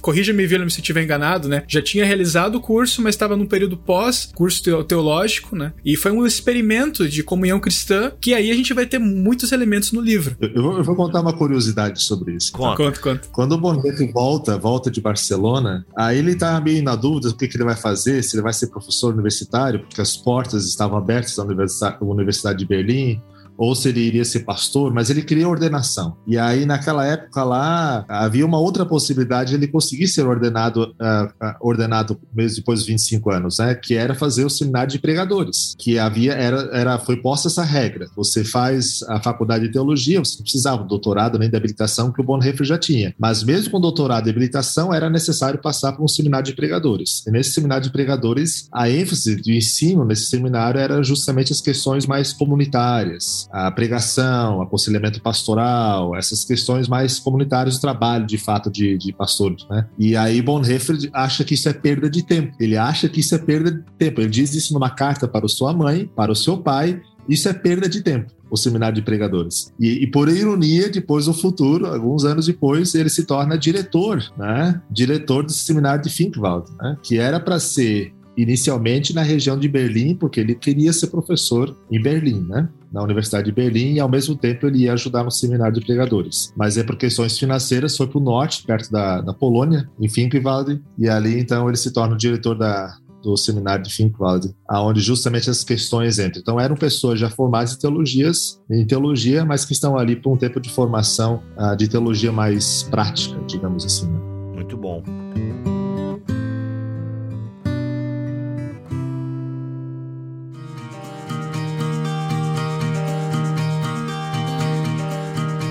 [0.00, 1.64] corrija-me, William, se estiver enganado, né?
[1.66, 5.72] Já tinha realizado o curso, mas estava num período pós curso teológico, né?
[5.84, 9.90] E foi um experimento de comunhão cristã que aí a gente vai ter muitos elementos
[9.90, 10.36] no livro.
[10.40, 12.52] Eu, eu, vou, eu vou, contar uma curiosidade sobre isso.
[12.52, 13.00] Conta, conta.
[13.00, 13.28] conta.
[13.32, 17.48] Quando o Bonnetti volta, volta de Barcelona, aí ele tá meio na dúvida do que,
[17.48, 20.96] que ele vai vai fazer, se ele vai ser professor universitário, porque as portas estavam
[20.98, 21.44] abertas da
[22.00, 23.20] Universidade de Berlim,
[23.56, 26.16] ou se ele iria ser pastor, mas ele queria ordenação.
[26.26, 31.54] E aí, naquela época lá, havia uma outra possibilidade de ele conseguir ser ordenado, uh,
[31.60, 33.74] ordenado mesmo depois dos 25 anos, né?
[33.74, 35.74] Que era fazer o seminário de pregadores.
[35.78, 38.08] Que havia, era, era, foi posta essa regra.
[38.16, 42.20] Você faz a faculdade de teologia, você não precisava do doutorado nem da habilitação que
[42.20, 43.14] o Bonhoeffer já tinha.
[43.18, 47.24] Mas mesmo com doutorado e habilitação, era necessário passar por um seminário de pregadores.
[47.26, 52.06] E nesse seminário de pregadores, a ênfase do ensino nesse seminário era justamente as questões
[52.06, 58.96] mais comunitárias, a pregação, aconselhamento pastoral, essas questões mais comunitárias do trabalho, de fato, de,
[58.98, 59.86] de pastores, né?
[59.98, 62.54] E aí Bonhoeffer acha que isso é perda de tempo.
[62.60, 64.20] Ele acha que isso é perda de tempo.
[64.20, 67.88] Ele diz isso numa carta para sua mãe, para o seu pai, isso é perda
[67.88, 69.72] de tempo, o seminário de pregadores.
[69.78, 74.80] E, e, por ironia, depois no futuro, alguns anos depois, ele se torna diretor, né?
[74.90, 76.96] Diretor do seminário de Finkwald, né?
[77.02, 82.00] Que era para ser inicialmente na região de Berlim, porque ele queria ser professor em
[82.00, 82.68] Berlim, né?
[82.92, 86.52] Na Universidade de Berlim, e ao mesmo tempo ele ia ajudar no seminário de pregadores.
[86.56, 90.80] Mas é por questões financeiras, foi para o norte, perto da, da Polônia, em Finkwald,
[90.98, 95.48] e ali então ele se torna o diretor da, do seminário de Finkwald, aonde justamente
[95.48, 96.40] as questões entram.
[96.40, 100.36] Então eram pessoas já formadas em teologias, em teologia, mas que estão ali por um
[100.36, 104.06] tempo de formação uh, de teologia mais prática, digamos assim.
[104.06, 104.18] Né?
[104.54, 105.02] Muito bom.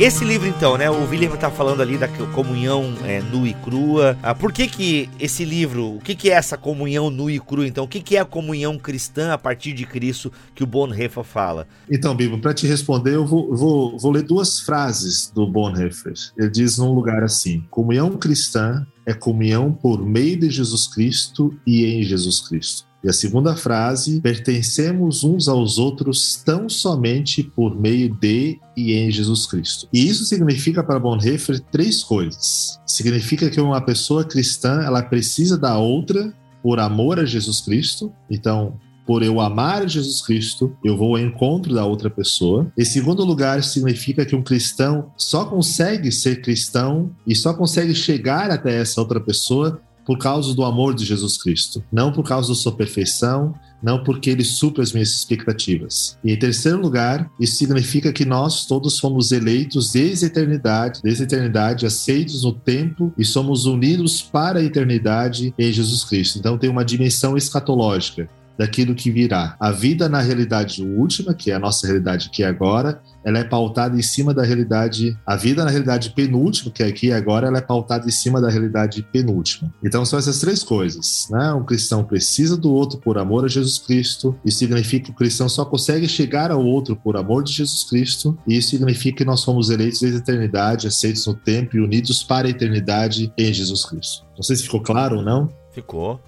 [0.02, 0.90] Esse livro, então, né?
[0.90, 4.18] O William tá falando ali da comunhão é, nua e crua.
[4.24, 7.68] Ah, por que que esse livro, o que que é essa comunhão nua e crua,
[7.68, 7.84] então?
[7.84, 11.68] O que que é a comunhão cristã a partir de Cristo que o Bonhoeffer fala?
[11.88, 16.14] Então, Bibo, para te responder, eu vou, vou, vou ler duas frases do Bonhoeffer.
[16.36, 21.86] Ele diz num lugar assim: comunhão cristã é comunhão por meio de Jesus Cristo e
[21.86, 22.91] em Jesus Cristo.
[23.04, 29.12] E a segunda frase, pertencemos uns aos outros tão somente por meio de e em
[29.12, 29.88] Jesus Cristo.
[29.92, 32.80] E isso significa para Bonhoeffer três coisas.
[32.86, 38.12] Significa que uma pessoa cristã, ela precisa da outra por amor a Jesus Cristo.
[38.30, 42.72] Então, por eu amar Jesus Cristo, eu vou ao encontro da outra pessoa.
[42.78, 48.52] Em segundo lugar, significa que um cristão só consegue ser cristão e só consegue chegar
[48.52, 52.56] até essa outra pessoa por causa do amor de Jesus Cristo, não por causa da
[52.56, 56.18] sua perfeição, não porque ele supra as minhas expectativas.
[56.24, 61.24] E em terceiro lugar, isso significa que nós todos fomos eleitos desde a eternidade, desde
[61.24, 66.38] a eternidade, aceitos no tempo e somos unidos para a eternidade em Jesus Cristo.
[66.38, 69.56] Então tem uma dimensão escatológica daquilo que virá.
[69.60, 73.98] A vida na realidade última, que é a nossa realidade aqui agora, ela é pautada
[73.98, 75.18] em cima da realidade.
[75.26, 78.50] A vida na realidade penúltima, que é aqui agora, ela é pautada em cima da
[78.50, 79.72] realidade penúltima.
[79.84, 81.54] Então são essas três coisas, né?
[81.54, 84.36] Um cristão precisa do outro por amor a Jesus Cristo.
[84.44, 88.38] Isso significa que o cristão só consegue chegar ao outro por amor de Jesus Cristo.
[88.48, 92.24] E isso significa que nós fomos eleitos desde a eternidade, aceitos no tempo e unidos
[92.24, 94.26] para a eternidade em Jesus Cristo.
[94.36, 95.50] Não sei se ficou claro ou não.
[95.72, 96.20] Ficou.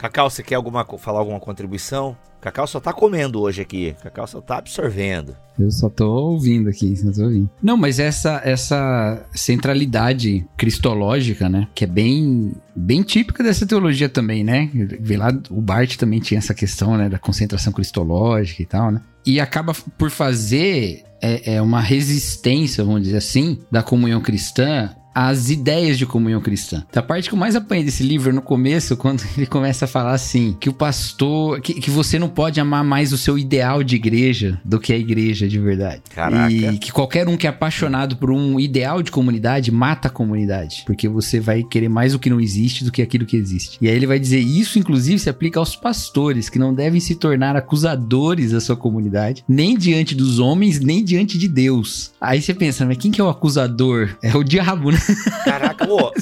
[0.00, 2.16] Cacau, você quer alguma, falar alguma contribuição?
[2.40, 3.94] Cacau só tá comendo hoje aqui.
[4.02, 5.36] Cacau só tá absorvendo.
[5.58, 7.50] Eu só tô ouvindo aqui, só tô ouvindo.
[7.62, 11.68] Não, mas essa, essa centralidade cristológica, né?
[11.74, 14.70] Que é bem, bem típica dessa teologia também, né?
[14.72, 17.10] Vê lá, o Bart também tinha essa questão, né?
[17.10, 19.02] Da concentração cristológica e tal, né?
[19.26, 25.50] E acaba por fazer é, é uma resistência, vamos dizer assim, da comunhão cristã as
[25.50, 26.84] ideias de comunhão cristã.
[26.94, 30.12] A parte que eu mais apanhei desse livro no começo, quando ele começa a falar
[30.12, 33.96] assim, que o pastor, que, que você não pode amar mais o seu ideal de
[33.96, 36.02] igreja do que a igreja de verdade.
[36.14, 36.52] Caraca.
[36.52, 40.82] E que qualquer um que é apaixonado por um ideal de comunidade mata a comunidade,
[40.86, 43.78] porque você vai querer mais o que não existe do que aquilo que existe.
[43.80, 47.14] E aí ele vai dizer isso, inclusive, se aplica aos pastores, que não devem se
[47.14, 52.12] tornar acusadores da sua comunidade, nem diante dos homens, nem diante de Deus.
[52.20, 54.16] Aí você pensa, mas quem que é o acusador?
[54.22, 54.99] É o diabo, né?
[55.44, 56.12] Caraca, ô.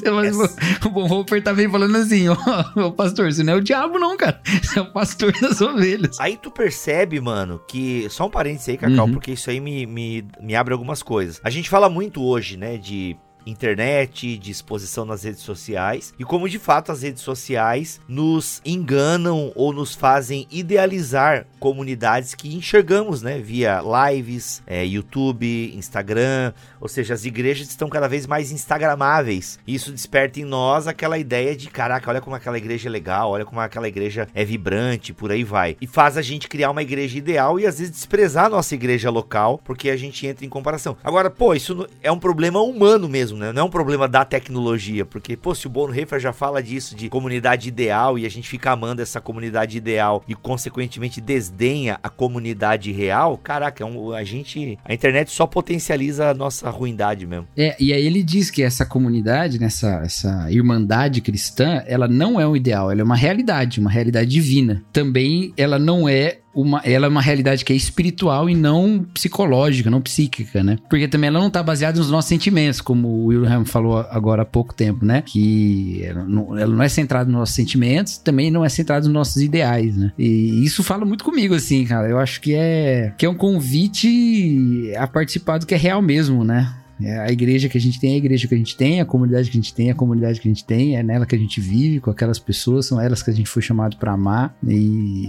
[0.85, 2.37] O Bonhoeffer tá bem falando assim, ó,
[2.77, 4.41] oh, pastor, você não é o diabo não, cara.
[4.63, 6.19] Você é o pastor das ovelhas.
[6.21, 8.07] Aí tu percebe, mano, que...
[8.11, 9.13] Só um parênteses aí, Cacau, uhum.
[9.13, 11.41] porque isso aí me, me, me abre algumas coisas.
[11.45, 13.17] A gente fala muito hoje, né, de
[13.51, 19.53] internet, de exposição nas redes sociais e como de fato as redes sociais nos enganam
[19.55, 27.15] ou nos fazem idealizar comunidades que enxergamos, né, via lives, é, YouTube, Instagram, ou seja,
[27.15, 29.59] as igrejas estão cada vez mais instagramáveis.
[29.67, 33.45] Isso desperta em nós aquela ideia de caraca, olha como aquela igreja é legal, olha
[33.45, 35.77] como aquela igreja é vibrante, por aí vai.
[35.81, 39.11] E faz a gente criar uma igreja ideal e às vezes desprezar a nossa igreja
[39.11, 40.97] local porque a gente entra em comparação.
[41.03, 43.53] Agora, pô, isso é um problema humano mesmo, né?
[43.53, 47.09] Não é um problema da tecnologia, porque, pô, se o Bonhoeffer já fala disso, de
[47.09, 52.93] comunidade ideal, e a gente fica amando essa comunidade ideal e, consequentemente, desdenha a comunidade
[52.93, 54.79] real, caraca, é um, a gente.
[54.85, 57.47] A internet só potencializa a nossa ruindade mesmo.
[57.57, 62.47] É, e aí ele diz que essa comunidade, nessa essa irmandade cristã, ela não é
[62.47, 64.83] um ideal, ela é uma realidade, uma realidade divina.
[64.93, 69.91] Também ela não é uma, ela é uma realidade que é espiritual e não psicológica,
[69.91, 70.79] não psíquica, né?
[70.89, 74.47] Porque também ela não tá baseada nos nossos sentimentos, como o Wilhelm falou agora há
[74.47, 75.23] pouco tempo, né?
[75.25, 79.13] Que ela não, ela não é centrada nos nossos sentimentos, também não é centrada nos
[79.13, 80.13] nossos ideais, né?
[80.19, 82.09] E isso fala muito comigo, assim, cara.
[82.09, 86.45] Eu acho que é, que é um convite a participar do que é real mesmo,
[86.45, 86.75] né?
[87.01, 89.05] É a igreja que a gente tem, é a igreja que a gente tem, a
[89.05, 91.39] comunidade que a gente tem, a comunidade que a gente tem, é nela que a
[91.39, 94.57] gente vive, com aquelas pessoas, são elas que a gente foi chamado para amar.
[94.67, 95.29] E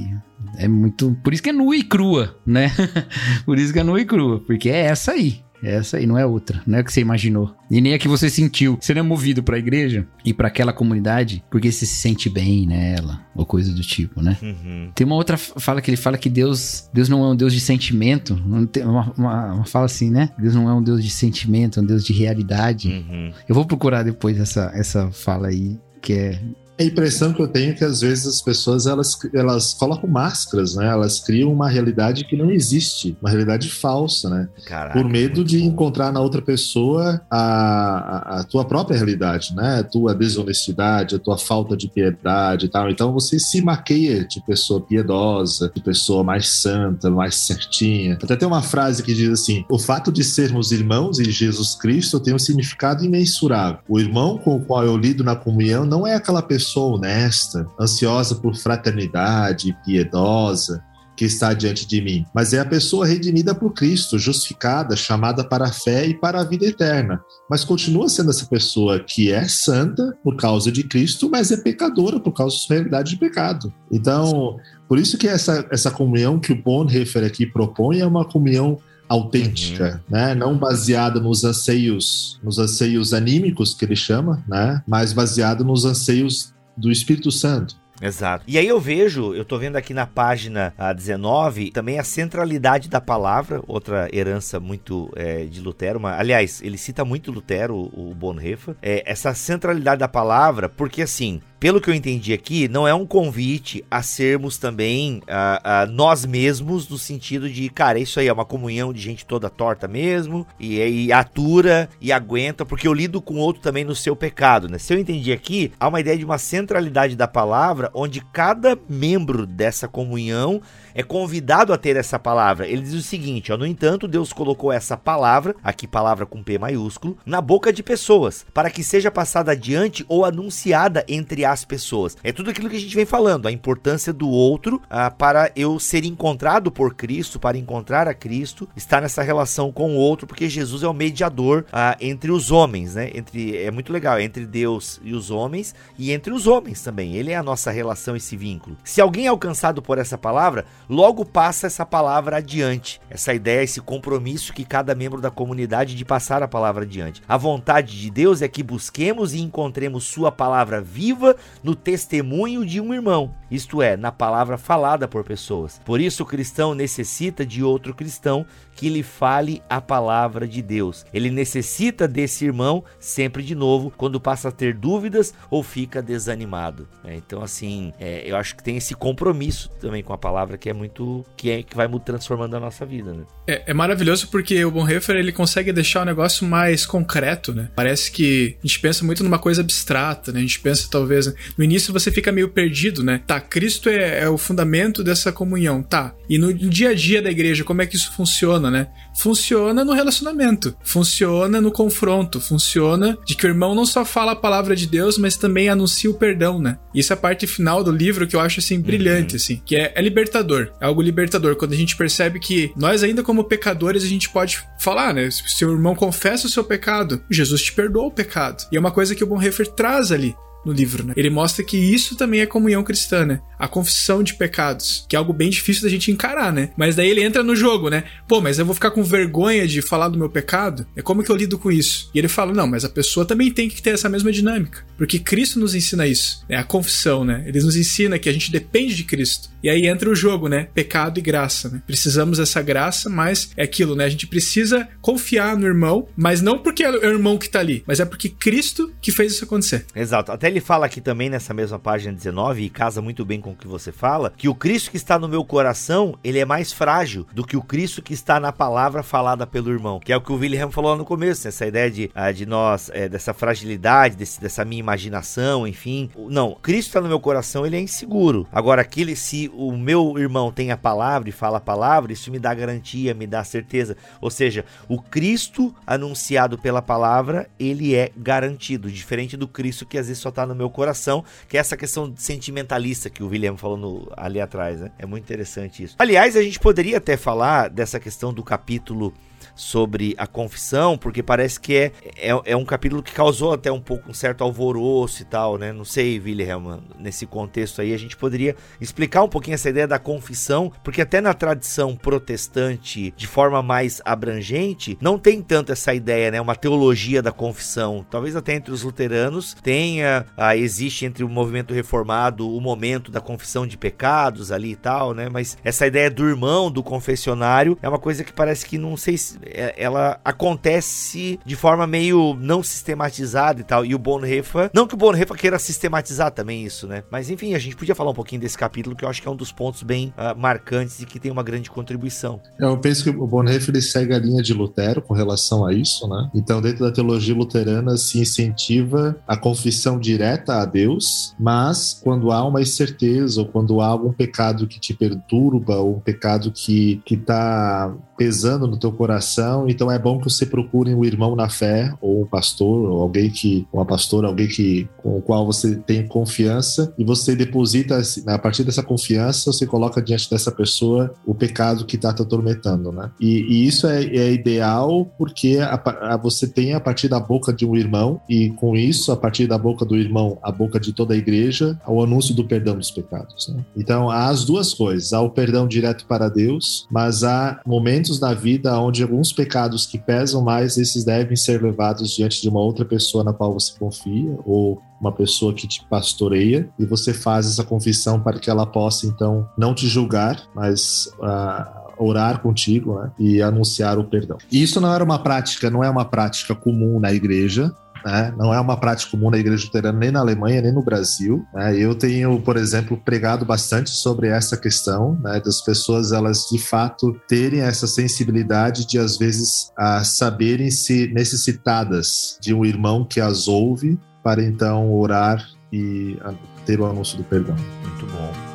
[0.57, 1.15] é muito.
[1.23, 2.71] Por isso que é nua e crua, né?
[3.45, 5.41] Por isso que é nua e crua, porque é essa aí.
[5.63, 6.61] É essa aí, não é outra.
[6.65, 7.53] Não é o que você imaginou.
[7.69, 8.77] E nem é que você sentiu.
[8.79, 12.29] Você não é movido para a igreja e para aquela comunidade porque você se sente
[12.29, 14.37] bem nela, ou coisa do tipo, né?
[14.41, 14.91] Uhum.
[14.95, 17.59] Tem uma outra fala que ele fala que Deus, Deus não é um Deus de
[17.59, 18.33] sentimento.
[18.33, 20.29] Uma, uma, uma fala assim, né?
[20.37, 22.89] Deus não é um Deus de sentimento, é um Deus de realidade.
[22.89, 23.31] Uhum.
[23.47, 26.41] Eu vou procurar depois essa, essa fala aí, que é
[26.79, 30.75] a impressão que eu tenho é que às vezes as pessoas elas, elas colocam máscaras,
[30.75, 30.87] né?
[30.87, 34.47] Elas criam uma realidade que não existe, uma realidade falsa, né?
[34.65, 35.65] Caraca, Por medo de bom.
[35.65, 39.79] encontrar na outra pessoa a, a, a, tua própria realidade, né?
[39.79, 42.89] A tua desonestidade, a tua falta de piedade e tal.
[42.89, 48.17] Então você se maqueia de pessoa piedosa, de pessoa mais santa, mais certinha.
[48.23, 52.21] Até tem uma frase que diz assim: o fato de sermos irmãos em Jesus Cristo
[52.21, 53.79] tem um significado imensurável.
[53.89, 57.67] O irmão com o qual eu lido na comunhão não é aquela pessoa pessoa honesta,
[57.79, 60.83] ansiosa por fraternidade, piedosa,
[61.17, 65.65] que está diante de mim, mas é a pessoa redimida por Cristo, justificada, chamada para
[65.65, 67.19] a fé e para a vida eterna.
[67.49, 72.21] Mas continua sendo essa pessoa que é santa por causa de Cristo, mas é pecadora
[72.21, 73.73] por causa da sua realidade de pecado.
[73.91, 78.77] Então, por isso que essa, essa comunhão que o Bonhoeffer aqui propõe é uma comunhão
[79.09, 80.15] autêntica, uhum.
[80.15, 80.35] né?
[80.35, 84.83] Não baseada nos anseios, nos anseios anímicos que ele chama, né?
[84.87, 87.75] Mas baseado nos anseios do Espírito Santo.
[88.01, 88.45] Exato.
[88.47, 92.87] E aí eu vejo, eu tô vendo aqui na página a 19, também a centralidade
[92.87, 95.99] da palavra, outra herança muito é, de Lutero.
[95.99, 98.75] Mas, aliás, ele cita muito Lutero, o, o Bonhoeffer.
[98.81, 103.05] É, essa centralidade da palavra, porque assim, pelo que eu entendi aqui, não é um
[103.05, 108.33] convite a sermos também uh, uh, nós mesmos, no sentido de, cara, isso aí é
[108.33, 113.21] uma comunhão de gente toda torta mesmo, e, e atura e aguenta, porque eu lido
[113.21, 114.77] com outro também no seu pecado, né?
[114.77, 119.45] Se eu entendi aqui, há uma ideia de uma centralidade da palavra, onde cada membro
[119.45, 120.61] dessa comunhão
[120.93, 122.67] é convidado a ter essa palavra.
[122.67, 126.57] Ele diz o seguinte: ó, no entanto, Deus colocou essa palavra, aqui palavra com P
[126.57, 132.17] maiúsculo, na boca de pessoas, para que seja passada adiante ou anunciada entre as pessoas.
[132.23, 135.79] É tudo aquilo que a gente vem falando, a importância do outro ah, para eu
[135.79, 140.49] ser encontrado por Cristo, para encontrar a Cristo, estar nessa relação com o outro, porque
[140.49, 143.11] Jesus é o mediador ah, entre os homens, né?
[143.13, 147.15] Entre, é muito legal, entre Deus e os homens e entre os homens também.
[147.15, 148.77] Ele é a nossa relação, esse vínculo.
[148.83, 152.99] Se alguém é alcançado por essa palavra, logo passa essa palavra adiante.
[153.09, 157.21] Essa ideia, esse compromisso que cada membro da comunidade de passar a palavra adiante.
[157.27, 162.81] A vontade de Deus é que busquemos e encontremos Sua palavra viva no testemunho de
[162.81, 165.79] um irmão, isto é, na palavra falada por pessoas.
[165.85, 171.05] Por isso, o cristão necessita de outro cristão que lhe fale a palavra de Deus.
[171.13, 176.87] Ele necessita desse irmão sempre de novo quando passa a ter dúvidas ou fica desanimado.
[177.03, 180.69] É, então, assim, é, eu acho que tem esse compromisso também com a palavra que
[180.69, 183.11] é muito que é que vai transformando a nossa vida.
[183.11, 183.23] Né?
[183.45, 187.69] É, é, maravilhoso porque o Bonhoeffer ele consegue deixar o negócio mais concreto, né?
[187.75, 190.39] Parece que a gente pensa muito numa coisa abstrata, né?
[190.39, 193.21] A gente pensa talvez no início você fica meio perdido, né?
[193.27, 196.15] Tá, Cristo é, é o fundamento dessa comunhão, tá?
[196.29, 198.87] E no dia a dia da igreja como é que isso funciona, né?
[199.15, 204.35] Funciona no relacionamento, funciona no confronto, funciona de que o irmão não só fala a
[204.35, 206.77] palavra de Deus, mas também anuncia o perdão, né?
[206.93, 209.37] Isso é a parte final do livro que eu acho assim brilhante, uhum.
[209.37, 213.23] assim, que é, é libertador, é algo libertador quando a gente percebe que nós ainda
[213.23, 215.29] como pecadores a gente pode falar, né?
[215.29, 218.65] Se o seu irmão confessa o seu pecado, Jesus te perdoa o pecado.
[218.71, 220.35] E é uma coisa que o Bonhoeffer traz ali
[220.69, 221.13] no livro, né?
[221.17, 223.41] Ele mostra que isso também é comunhão cristã, né?
[223.57, 226.69] A confissão de pecados, que é algo bem difícil da gente encarar, né?
[226.77, 228.03] Mas daí ele entra no jogo, né?
[228.27, 230.85] Pô, mas eu vou ficar com vergonha de falar do meu pecado?
[230.95, 232.09] É como que eu lido com isso?
[232.13, 235.19] E ele fala: "Não, mas a pessoa também tem que ter essa mesma dinâmica, porque
[235.19, 236.57] Cristo nos ensina isso, né?
[236.57, 237.43] A confissão, né?
[237.47, 239.49] Ele nos ensina que a gente depende de Cristo.
[239.61, 240.67] E aí entra o jogo, né?
[240.73, 241.81] Pecado e graça, né?
[241.85, 244.05] Precisamos dessa graça, mas é aquilo, né?
[244.05, 247.83] A gente precisa confiar no irmão, mas não porque é o irmão que tá ali,
[247.85, 249.85] mas é porque Cristo que fez isso acontecer.
[249.95, 250.31] Exato.
[250.31, 253.55] Até ele fala aqui também nessa mesma página 19 e casa muito bem com o
[253.55, 257.25] que você fala, que o Cristo que está no meu coração, ele é mais frágil
[257.33, 260.31] do que o Cristo que está na palavra falada pelo irmão, que é o que
[260.31, 264.39] o William falou no começo, essa ideia de, ah, de nós, é, dessa fragilidade, desse,
[264.39, 266.09] dessa minha imaginação, enfim.
[266.29, 268.47] Não, Cristo está no meu coração, ele é inseguro.
[268.51, 272.39] Agora, aquele, se o meu irmão tem a palavra e fala a palavra, isso me
[272.39, 273.95] dá garantia, me dá certeza.
[274.21, 280.07] Ou seja, o Cristo anunciado pela palavra, ele é garantido, diferente do Cristo que às
[280.07, 283.77] vezes só está no meu coração, que é essa questão sentimentalista que o William falou
[283.77, 284.91] no, ali atrás, né?
[284.97, 285.95] É muito interessante isso.
[285.99, 289.13] Aliás, a gente poderia até falar dessa questão do capítulo
[289.59, 293.81] sobre a confissão, porque parece que é, é, é, um capítulo que causou até um
[293.81, 295.73] pouco um certo alvoroço e tal, né?
[295.73, 299.99] Não sei, Wilhelm, nesse contexto aí, a gente poderia explicar um pouquinho essa ideia da
[299.99, 306.31] confissão, porque até na tradição protestante, de forma mais abrangente, não tem tanto essa ideia,
[306.31, 306.39] né?
[306.39, 308.05] Uma teologia da confissão.
[308.09, 313.19] Talvez até entre os luteranos tenha, ah, existe entre o movimento reformado o momento da
[313.19, 315.27] confissão de pecados ali e tal, né?
[315.27, 319.17] Mas essa ideia do irmão, do confessionário, é uma coisa que parece que não sei
[319.17, 323.85] se ela acontece de forma meio não sistematizada e tal.
[323.85, 327.03] E o Bonhoeffer, não que o Bonhoeffer queira sistematizar também isso, né?
[327.11, 329.31] Mas enfim, a gente podia falar um pouquinho desse capítulo que eu acho que é
[329.31, 332.39] um dos pontos bem uh, marcantes e que tem uma grande contribuição.
[332.59, 336.07] Eu penso que o Bonhoeffer ele segue a linha de Lutero com relação a isso,
[336.07, 336.29] né?
[336.33, 342.45] Então, dentro da teologia luterana se incentiva a confissão direta a Deus, mas quando há
[342.45, 347.15] uma incerteza ou quando há algum pecado que te perturba ou um pecado que que
[347.15, 349.28] está pesando no teu coração,
[349.67, 353.29] então é bom que você procure um irmão na fé, ou um pastor, ou alguém
[353.29, 358.39] que, uma pastora, alguém que, com o qual você tem confiança, e você deposita, a
[358.39, 363.11] partir dessa confiança, você coloca diante dessa pessoa o pecado que está te atormentando, né?
[363.19, 365.81] E, e isso é, é, ideal porque a,
[366.13, 369.47] a, você tem a partir da boca de um irmão, e com isso, a partir
[369.47, 372.91] da boca do irmão, a boca de toda a igreja, o anúncio do perdão dos
[372.91, 373.47] pecados.
[373.49, 373.63] Né?
[373.75, 378.33] Então, há as duas coisas: há o perdão direto para Deus, mas há momentos na
[378.33, 382.85] vida onde alguns pecados que pesam mais, esses devem ser levados diante de uma outra
[382.85, 387.63] pessoa na qual você confia, ou uma pessoa que te pastoreia, e você faz essa
[387.63, 391.11] confissão para que ela possa, então, não te julgar, mas.
[391.19, 394.37] Uh, orar contigo né, e anunciar o perdão.
[394.49, 397.75] E isso não era uma prática, não é uma prática comum na igreja,
[398.05, 398.33] né?
[398.37, 401.45] Não é uma prática comum na igreja luterana nem na Alemanha nem no Brasil.
[401.53, 401.77] Né?
[401.77, 405.41] Eu tenho, por exemplo, pregado bastante sobre essa questão né?
[405.43, 412.37] das pessoas elas de fato terem essa sensibilidade de às vezes a saberem se necessitadas
[412.41, 416.17] de um irmão que as ouve para então orar e
[416.65, 417.55] ter o anúncio do perdão.
[417.83, 418.48] Muito bom.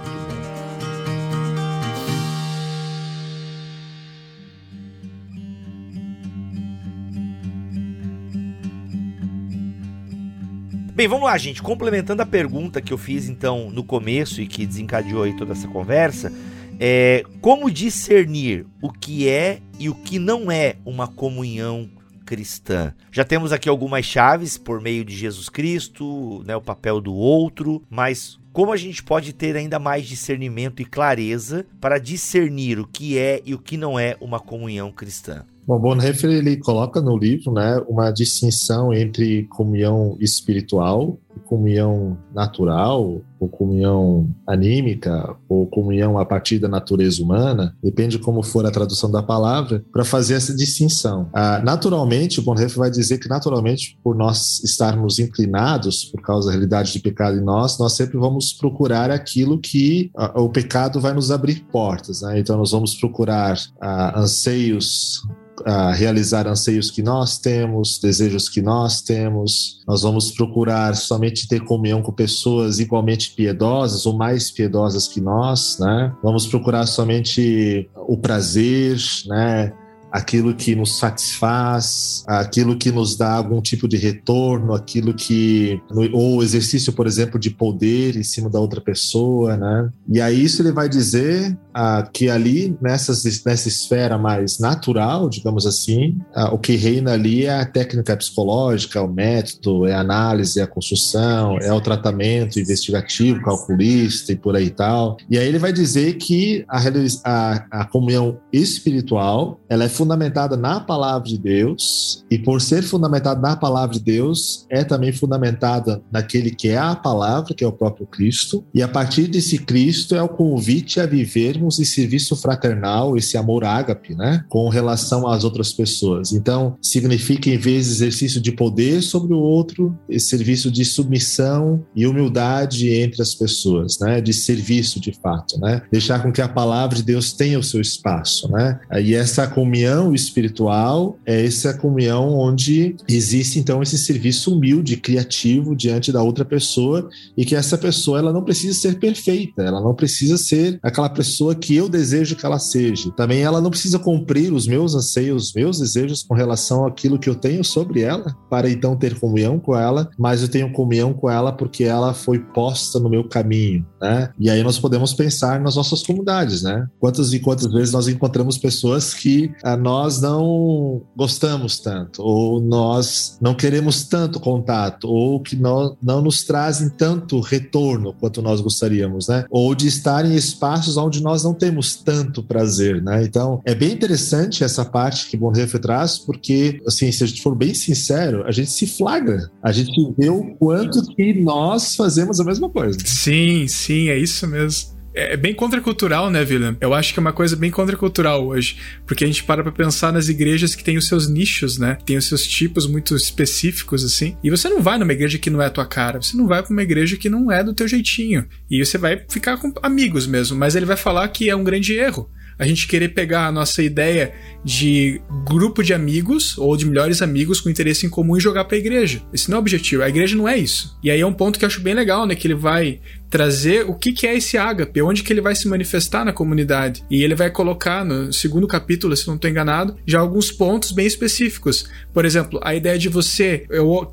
[10.94, 11.60] Bem, vamos lá, gente.
[11.60, 15.66] Complementando a pergunta que eu fiz então no começo e que desencadeou aí toda essa
[15.66, 16.32] conversa,
[16.78, 21.90] é como discernir o que é e o que não é uma comunhão
[22.24, 22.94] cristã.
[23.10, 27.82] Já temos aqui algumas chaves por meio de Jesus Cristo, né, o papel do outro,
[27.90, 33.18] mas como a gente pode ter ainda mais discernimento e clareza para discernir o que
[33.18, 35.44] é e o que não é uma comunhão cristã?
[35.66, 43.48] Bom, Bonhoeffer ele coloca no livro, né, uma distinção entre comunhão espiritual comunhão natural, ou
[43.48, 49.22] comunhão anímica, ou comunhão a partir da natureza humana, depende como for a tradução da
[49.22, 51.28] palavra, para fazer essa distinção.
[51.32, 56.52] Ah, naturalmente, o Bonhoeffer vai dizer que naturalmente, por nós estarmos inclinados por causa da
[56.52, 61.12] realidade de pecado em nós, nós sempre vamos procurar aquilo que ah, o pecado vai
[61.12, 62.22] nos abrir portas.
[62.22, 62.38] Né?
[62.38, 65.22] Então, nós vamos procurar ah, anseios
[65.64, 69.80] a realizar anseios que nós temos, desejos que nós temos.
[69.86, 75.78] Nós vamos procurar somente ter comunhão com pessoas igualmente piedosas ou mais piedosas que nós,
[75.78, 76.12] né?
[76.22, 79.72] Vamos procurar somente o prazer, né?
[80.14, 86.40] Aquilo que nos satisfaz, aquilo que nos dá algum tipo de retorno, aquilo que ou
[86.40, 89.90] exercício, por exemplo, de poder em cima da outra pessoa, né?
[90.08, 95.66] E aí isso ele vai dizer ah, que ali nessas, nessa esfera mais natural, digamos
[95.66, 100.60] assim, ah, o que reina ali é a técnica psicológica, o método, é a análise,
[100.60, 105.16] é a construção, é o tratamento investigativo, calculista e por aí tal.
[105.28, 106.80] E aí ele vai dizer que a,
[107.24, 113.40] a, a comunhão espiritual ela é fundamentada na palavra de Deus, e por ser fundamentada
[113.40, 117.72] na palavra de Deus, é também fundamentada naquele que é a palavra, que é o
[117.72, 123.16] próprio Cristo, e a partir desse Cristo é o convite a vivermos esse serviço fraternal,
[123.16, 126.32] esse amor ágape, né, com relação às outras pessoas.
[126.32, 131.82] Então, significa, em vez de exercício de poder sobre o outro, esse serviço de submissão
[131.96, 136.48] e humildade entre as pessoas, né, de serviço de fato, né, deixar com que a
[136.48, 141.74] palavra de Deus tenha o seu espaço, né, e essa comunhão comunhão espiritual é essa
[141.74, 147.78] comunhão onde existe então esse serviço humilde, criativo diante da outra pessoa e que essa
[147.78, 152.36] pessoa ela não precisa ser perfeita, ela não precisa ser aquela pessoa que eu desejo
[152.36, 153.10] que ela seja.
[153.12, 157.28] Também ela não precisa cumprir os meus anseios, os meus desejos com relação àquilo que
[157.28, 161.30] eu tenho sobre ela para então ter comunhão com ela, mas eu tenho comunhão com
[161.30, 164.30] ela porque ela foi posta no meu caminho, né?
[164.38, 166.86] E aí nós podemos pensar nas nossas comunidades, né?
[166.98, 173.54] Quantas e quantas vezes nós encontramos pessoas que nós não gostamos tanto, ou nós não
[173.54, 179.44] queremos tanto contato, ou que não, não nos trazem tanto retorno quanto nós gostaríamos, né?
[179.50, 183.22] Ou de estar em espaços onde nós não temos tanto prazer, né?
[183.24, 187.54] Então, é bem interessante essa parte que Bonhoeffer traz, porque, assim, se a gente for
[187.54, 192.44] bem sincero, a gente se flagra, a gente vê o quanto que nós fazemos a
[192.44, 192.98] mesma coisa.
[193.04, 194.93] Sim, sim, é isso mesmo.
[195.14, 196.76] É, é bem contracultural, né, William?
[196.80, 198.76] Eu acho que é uma coisa bem contracultural hoje.
[199.06, 201.96] Porque a gente para pra pensar nas igrejas que tem os seus nichos, né?
[202.04, 204.36] Tem os seus tipos muito específicos, assim.
[204.42, 206.20] E você não vai numa igreja que não é a tua cara.
[206.20, 208.46] Você não vai pra uma igreja que não é do teu jeitinho.
[208.70, 210.56] E você vai ficar com amigos mesmo.
[210.56, 213.82] Mas ele vai falar que é um grande erro a gente querer pegar a nossa
[213.82, 214.32] ideia
[214.64, 218.76] de grupo de amigos ou de melhores amigos com interesse em comum e jogar para
[218.76, 219.22] a igreja.
[219.32, 220.02] Esse não é o objetivo.
[220.02, 220.96] A igreja não é isso.
[221.02, 222.34] E aí é um ponto que eu acho bem legal, né?
[222.34, 223.00] Que ele vai
[223.34, 227.02] trazer o que, que é esse ágape, onde que ele vai se manifestar na comunidade.
[227.10, 231.04] E ele vai colocar no segundo capítulo, se não estou enganado, já alguns pontos bem
[231.04, 231.84] específicos.
[232.12, 233.66] Por exemplo, a ideia de você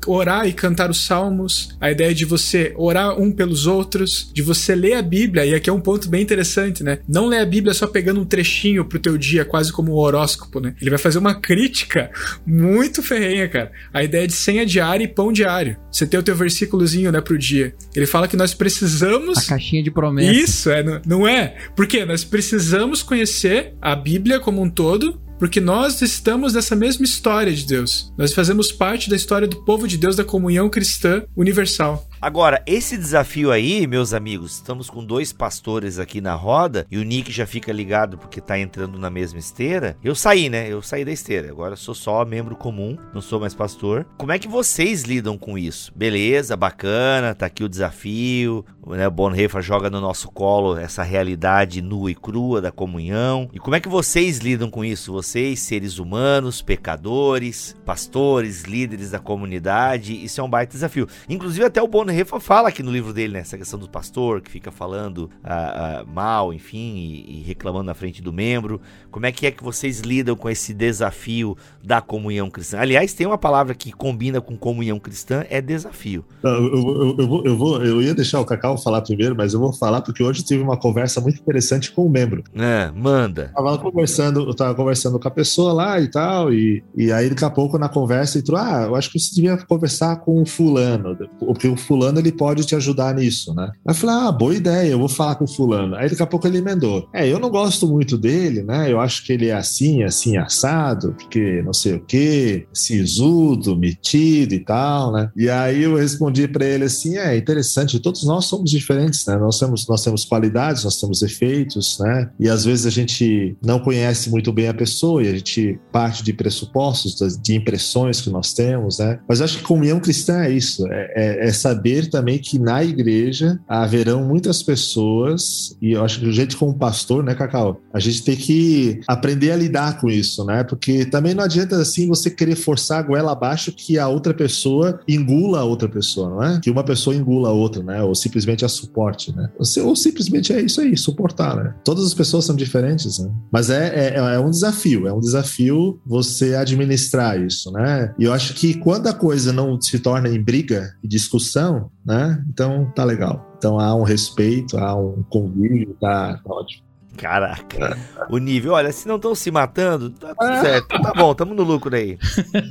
[0.08, 4.74] orar e cantar os salmos, a ideia de você orar um pelos outros, de você
[4.74, 6.98] ler a Bíblia, e aqui é um ponto bem interessante, né?
[7.08, 10.58] Não ler a Bíblia só pegando um trechinho pro teu dia, quase como um horóscopo,
[10.58, 10.74] né?
[10.80, 12.10] Ele vai fazer uma crítica
[12.44, 13.70] muito ferrenha, cara.
[13.94, 15.76] A ideia de senha diária e pão diário.
[15.92, 17.72] Você tem o teu versículozinho, né, pro dia.
[17.94, 19.38] Ele fala que nós precisamos precisamos.
[19.38, 20.36] A caixinha de promessas.
[20.36, 21.56] Isso, é, não, não é?
[21.76, 27.52] Porque nós precisamos conhecer a Bíblia como um todo porque nós estamos nessa mesma história
[27.52, 28.12] de Deus.
[28.16, 32.08] Nós fazemos parte da história do povo de Deus da comunhão cristã universal.
[32.22, 37.02] Agora, esse desafio aí, meus amigos, estamos com dois pastores aqui na roda e o
[37.02, 39.96] Nick já fica ligado porque tá entrando na mesma esteira.
[40.04, 40.68] Eu saí, né?
[40.68, 41.50] Eu saí da esteira.
[41.50, 44.06] Agora sou só membro comum, não sou mais pastor.
[44.16, 45.92] Como é que vocês lidam com isso?
[45.96, 48.64] Beleza, bacana, tá aqui o desafio.
[48.86, 49.08] Né?
[49.08, 53.50] O Bonhoeffer joga no nosso colo essa realidade nua e crua da comunhão.
[53.52, 55.12] E como é que vocês lidam com isso?
[55.12, 61.08] Vocês, seres humanos, pecadores, pastores, líderes da comunidade, isso é um baita desafio.
[61.28, 63.38] Inclusive até o Bonhoeffer Bonhoeffer fala aqui no livro dele, né?
[63.40, 67.94] Essa questão do pastor que fica falando ah, ah, mal, enfim, e, e, reclamando na
[67.94, 68.80] frente do membro.
[69.10, 72.78] Como é que é que vocês lidam com esse desafio da comunhão cristã?
[72.78, 76.22] Aliás, tem uma palavra que combina com comunhão cristã, é desafio.
[76.42, 79.60] Eu, eu, eu, vou, eu, vou, eu ia deixar o Cacau falar primeiro, mas eu
[79.60, 82.44] vou falar porque hoje tive uma conversa muito interessante com o membro.
[82.54, 83.52] É, manda.
[83.56, 87.30] Eu tava conversando, eu tava conversando com a pessoa lá e tal, e, e aí
[87.30, 90.44] daqui a pouco na conversa entrou, ah, eu acho que você devia conversar com o
[90.46, 93.70] fulano, porque o fulano ele pode te ajudar nisso, né?
[93.86, 95.94] Aí eu falei, ah, boa ideia, eu vou falar com o fulano.
[95.96, 97.08] Aí daqui a pouco ele emendou.
[97.12, 98.90] É, eu não gosto muito dele, né?
[98.90, 104.54] Eu acho que ele é assim, assim, assado, porque não sei o quê, sisudo, metido
[104.54, 105.30] e tal, né?
[105.36, 109.36] E aí eu respondi para ele assim, é interessante, todos nós somos diferentes, né?
[109.36, 112.30] Nós temos, nós temos qualidades, nós temos efeitos, né?
[112.38, 116.22] E às vezes a gente não conhece muito bem a pessoa e a gente parte
[116.22, 119.18] de pressupostos, de impressões que nós temos, né?
[119.28, 123.58] Mas acho que comunhão cristã é isso, é, é, é saber também que na igreja
[123.68, 127.80] haverão muitas pessoas, e eu acho que o jeito como pastor, né, Cacau?
[127.92, 130.64] A gente tem que aprender a lidar com isso, né?
[130.64, 135.00] Porque também não adianta assim você querer forçar a goela abaixo que a outra pessoa
[135.08, 136.60] engula a outra pessoa, não é?
[136.60, 138.02] Que uma pessoa engula a outra, né?
[138.02, 139.50] Ou simplesmente a suporte, né?
[139.58, 141.74] Ou, simplesmente é isso aí, suportar, né?
[141.84, 143.30] Todas as pessoas são diferentes, né?
[143.50, 148.14] Mas é, é, é um desafio, é um desafio você administrar isso, né?
[148.18, 151.71] E eu acho que quando a coisa não se torna em briga e discussão,
[152.04, 152.42] né?
[152.48, 153.54] Então tá legal.
[153.58, 156.92] Então há um respeito, há um convívio, tá, tá ótimo.
[157.16, 157.98] Caraca,
[158.30, 161.62] o nível, olha, se não estão se matando, tá tudo certo, tá bom, tamo no
[161.62, 162.18] lucro aí.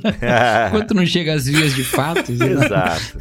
[0.68, 2.32] Enquanto não chega às vias de fato.
[2.32, 3.18] Exato.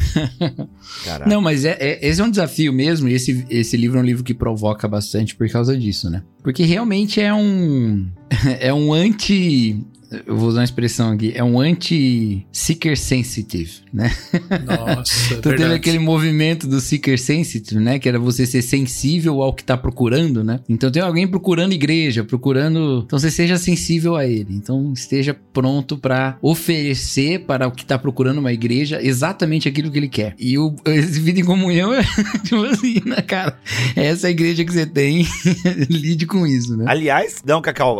[1.05, 1.29] Caraca.
[1.29, 4.05] Não, mas é, é, esse é um desafio mesmo, e esse, esse livro é um
[4.05, 6.23] livro que provoca bastante por causa disso, né?
[6.43, 8.09] Porque realmente é um.
[8.59, 9.85] É um anti
[10.27, 14.11] eu vou usar uma expressão aqui, é um anti-seeker sensitive, né?
[14.65, 17.97] Nossa, Então teve aquele movimento do seeker sensitive, né?
[17.97, 20.59] Que era você ser sensível ao que tá procurando, né?
[20.67, 23.03] Então tem alguém procurando igreja, procurando...
[23.05, 24.53] Então você seja sensível a ele.
[24.53, 29.97] Então esteja pronto para oferecer para o que tá procurando uma igreja exatamente aquilo que
[29.97, 30.35] ele quer.
[30.37, 32.03] E o esse vida em comunhão é
[32.43, 33.57] tipo assim, né, cara?
[33.95, 35.25] Essa é a igreja que você tem,
[35.89, 36.85] lide com isso, né?
[36.87, 37.97] Aliás, não, Cacau,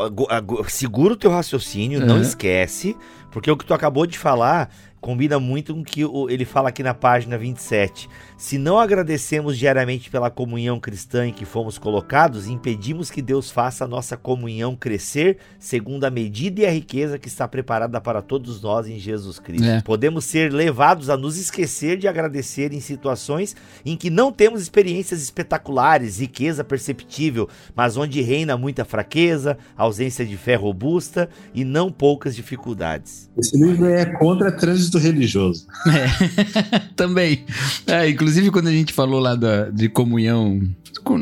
[0.67, 2.95] segura o teu raciocínio, não esquece,
[3.31, 4.69] porque o que tu acabou de falar
[5.01, 8.07] combina muito com o que ele fala aqui na página 27.
[8.37, 13.83] Se não agradecemos diariamente pela comunhão cristã em que fomos colocados, impedimos que Deus faça
[13.85, 18.61] a nossa comunhão crescer segundo a medida e a riqueza que está preparada para todos
[18.61, 19.65] nós em Jesus Cristo.
[19.65, 19.81] É.
[19.81, 25.21] Podemos ser levados a nos esquecer de agradecer em situações em que não temos experiências
[25.21, 32.35] espetaculares, riqueza perceptível, mas onde reina muita fraqueza, ausência de fé robusta e não poucas
[32.35, 33.29] dificuldades.
[33.37, 34.51] Esse livro é contra
[34.91, 35.65] trânsito religioso.
[35.87, 36.79] É.
[36.95, 37.45] Também.
[37.87, 40.61] É, inclusive quando a gente falou lá da, de comunhão.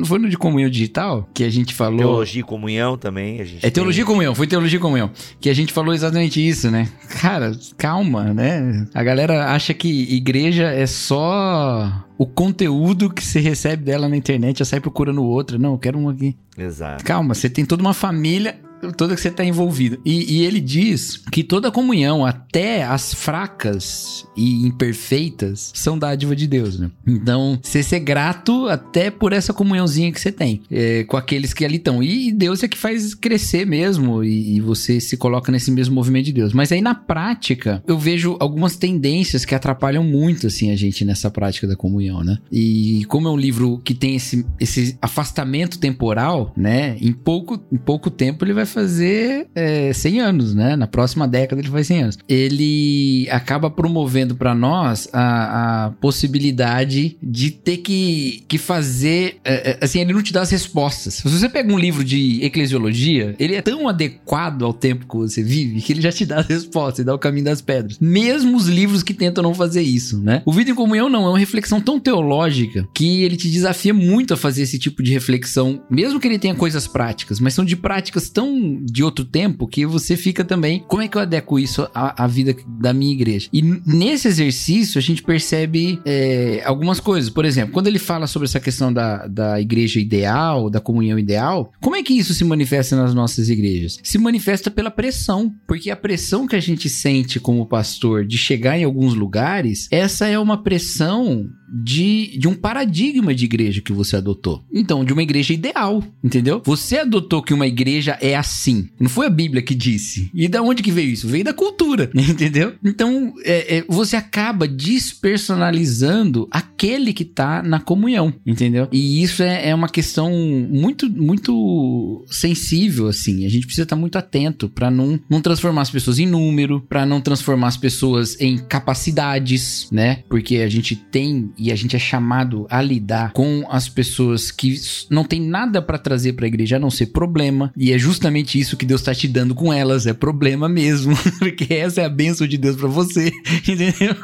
[0.05, 1.99] Foi no de comunhão digital que a gente falou.
[1.99, 3.39] Teologia e comunhão também.
[3.39, 5.09] A gente é teologia e comunhão, foi teologia e comunhão.
[5.39, 6.89] Que a gente falou exatamente isso, né?
[7.21, 8.85] Cara, calma, né?
[8.93, 14.59] A galera acha que igreja é só o conteúdo que você recebe dela na internet,
[14.59, 15.57] já sai procurando outra.
[15.57, 16.35] Não, eu quero um aqui.
[16.57, 17.05] Exato.
[17.05, 18.59] Calma, você tem toda uma família
[18.95, 19.99] toda que você está envolvido.
[20.05, 26.47] E, e, ele diz que toda comunhão, até as fracas e imperfeitas, são dádiva de
[26.47, 26.89] Deus, né?
[27.05, 31.65] Então, você ser grato até por essa comunhãozinha que você tem é, com aqueles que
[31.65, 32.01] ali estão.
[32.01, 36.25] E Deus é que faz crescer mesmo e, e, você se coloca nesse mesmo movimento
[36.25, 36.53] de Deus.
[36.53, 41.29] Mas aí na prática, eu vejo algumas tendências que atrapalham muito, assim, a gente nessa
[41.29, 42.37] prática da comunhão, né?
[42.51, 46.97] E como é um livro que tem esse, esse afastamento temporal, né?
[47.01, 50.75] Em pouco, em pouco tempo ele vai fazer é, 100 anos, né?
[50.75, 52.17] Na próxima década ele faz 100 anos.
[52.27, 59.37] Ele acaba promovendo para nós a, a, possibilidade de ter que, que fazer.
[59.43, 61.15] É, é, assim, ele não te dá as respostas.
[61.15, 65.43] Se você pega um livro de eclesiologia, ele é tão adequado ao tempo que você
[65.43, 67.97] vive que ele já te dá as respostas, dá o caminho das pedras.
[67.99, 70.43] Mesmo os livros que tentam não fazer isso, né?
[70.45, 74.35] O Vida em Comunhão não, é uma reflexão tão teológica que ele te desafia muito
[74.35, 77.75] a fazer esse tipo de reflexão, mesmo que ele tenha coisas práticas, mas são de
[77.75, 80.83] práticas tão de outro tempo que você fica também.
[80.87, 83.49] Como é que eu adequo isso à, à vida da minha igreja?
[83.51, 87.29] E nesse exercício a gente percebe é, algumas coisas.
[87.29, 91.71] Por exemplo, quando ele fala sobre essa questão da, da igreja ideal, da comunhão ideal,
[91.81, 93.99] como é que isso se manifesta nas nossas igrejas?
[94.03, 98.77] Se manifesta pela pressão, porque a pressão que a gente sente como pastor de chegar
[98.77, 104.15] em alguns lugares, essa é uma pressão de, de um paradigma de igreja que você
[104.15, 104.63] adotou.
[104.71, 106.61] Então, de uma igreja ideal, entendeu?
[106.65, 108.89] Você adotou que uma igreja é assim.
[108.99, 110.29] Não foi a Bíblia que disse.
[110.33, 111.27] E da onde que veio isso?
[111.27, 112.73] Veio da cultura, entendeu?
[112.83, 118.87] Então, é, é, você acaba despersonalizando aquele que tá na comunhão, entendeu?
[118.91, 120.31] E isso é, é uma questão
[120.69, 123.45] muito, muito sensível, assim.
[123.45, 127.05] A gente precisa estar muito atento para não, não transformar as pessoas em número, para
[127.05, 130.23] não transformar as pessoas em capacidades, né?
[130.29, 134.79] Porque a gente tem e a gente é chamado a lidar com as pessoas que
[135.09, 137.71] não tem nada para trazer para a igreja a não ser problema.
[137.75, 141.73] E é justamente isso que Deus tá te dando com elas, é problema mesmo, porque
[141.73, 143.31] essa é a bênção de Deus para você,
[143.67, 144.15] entendeu?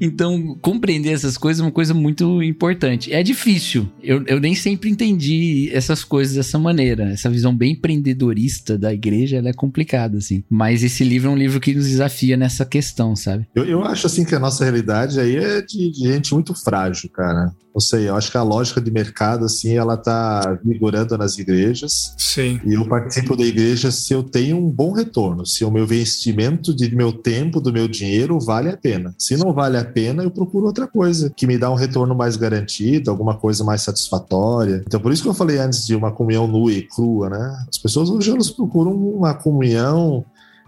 [0.00, 3.12] Então, compreender essas coisas é uma coisa muito importante.
[3.12, 3.88] É difícil.
[4.02, 7.10] Eu, eu nem sempre entendi essas coisas dessa maneira.
[7.10, 10.42] Essa visão bem empreendedorista da igreja, ela é complicada, assim.
[10.48, 13.46] Mas esse livro é um livro que nos desafia nessa questão, sabe?
[13.54, 17.08] Eu, eu acho, assim, que a nossa realidade aí é de, de gente muito frágil,
[17.10, 17.54] cara.
[17.72, 22.14] Não sei, eu acho que a lógica de mercado, assim, ela tá vigorando nas igrejas.
[22.16, 22.60] Sim.
[22.64, 26.74] E eu participo da igreja se eu tenho um bom retorno, se o meu investimento
[26.74, 29.12] de meu tempo, do meu dinheiro, vale a pena.
[29.18, 32.36] Se não vale a pena, eu procuro outra coisa que me dá um retorno mais
[32.36, 34.82] garantido, alguma coisa mais satisfatória.
[34.86, 37.64] Então, por isso que eu falei antes de uma comunhão nua e crua, né?
[37.68, 40.24] As pessoas hoje elas procuram uma comunhão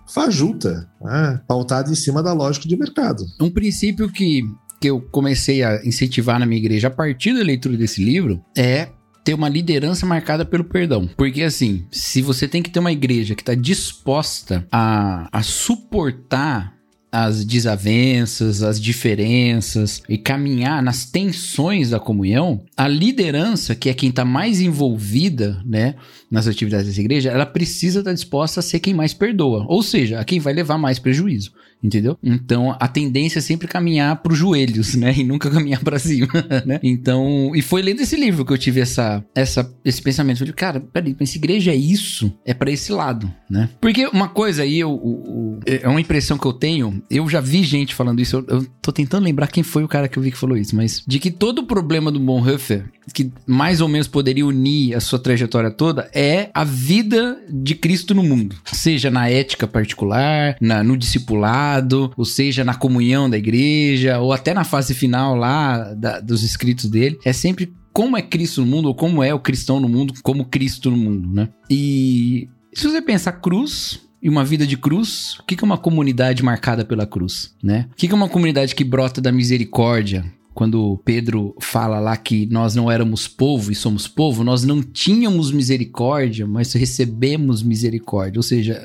[0.09, 1.41] fajuta, né?
[1.47, 3.25] pautada em cima da lógica de mercado.
[3.41, 4.43] Um princípio que
[4.81, 8.89] que eu comecei a incentivar na minha igreja a partir da leitura desse livro é
[9.25, 11.09] ter uma liderança marcada pelo perdão.
[11.17, 16.77] Porque assim, se você tem que ter uma igreja que está disposta a, a suportar
[17.11, 24.11] as desavenças, as diferenças e caminhar nas tensões da comunhão, a liderança, que é quem
[24.11, 25.95] está mais envolvida, né,
[26.31, 29.83] nas atividades dessa igreja, ela precisa estar tá disposta a ser quem mais perdoa, ou
[29.83, 31.53] seja, a quem vai levar mais prejuízo
[31.87, 32.19] entendeu?
[32.23, 35.15] Então a tendência é sempre caminhar para os joelhos, né?
[35.17, 36.29] E nunca caminhar para cima,
[36.67, 36.81] né?
[36.83, 40.37] Então, e foi lendo esse livro que eu tive essa, essa, esse pensamento.
[40.37, 42.33] Eu falei, cara, peraí, mas igreja é isso?
[42.45, 43.69] É para esse lado, né?
[43.81, 47.95] Porque uma coisa aí, eu, é uma impressão que eu tenho, eu já vi gente
[47.95, 50.39] falando isso, eu, eu tô tentando lembrar quem foi o cara que eu vi que
[50.39, 54.47] falou isso, mas de que todo o problema do Bonhoeffer, que mais ou menos poderia
[54.47, 58.57] unir a sua trajetória toda, é a vida de Cristo no mundo.
[58.65, 64.53] Seja na ética particular, na, no discipulado, ou seja, na comunhão da igreja, ou até
[64.53, 68.89] na fase final lá da, dos escritos dele, é sempre como é Cristo no mundo,
[68.89, 71.49] ou como é o cristão no mundo, como Cristo no mundo, né?
[71.71, 76.43] E se você pensar cruz, e uma vida de cruz, o que é uma comunidade
[76.43, 77.87] marcada pela cruz, né?
[77.93, 80.25] O que é uma comunidade que brota da misericórdia,
[80.57, 85.53] quando Pedro fala lá que nós não éramos povo e somos povo, nós não tínhamos
[85.53, 88.39] misericórdia, mas recebemos misericórdia.
[88.39, 88.81] Ou seja,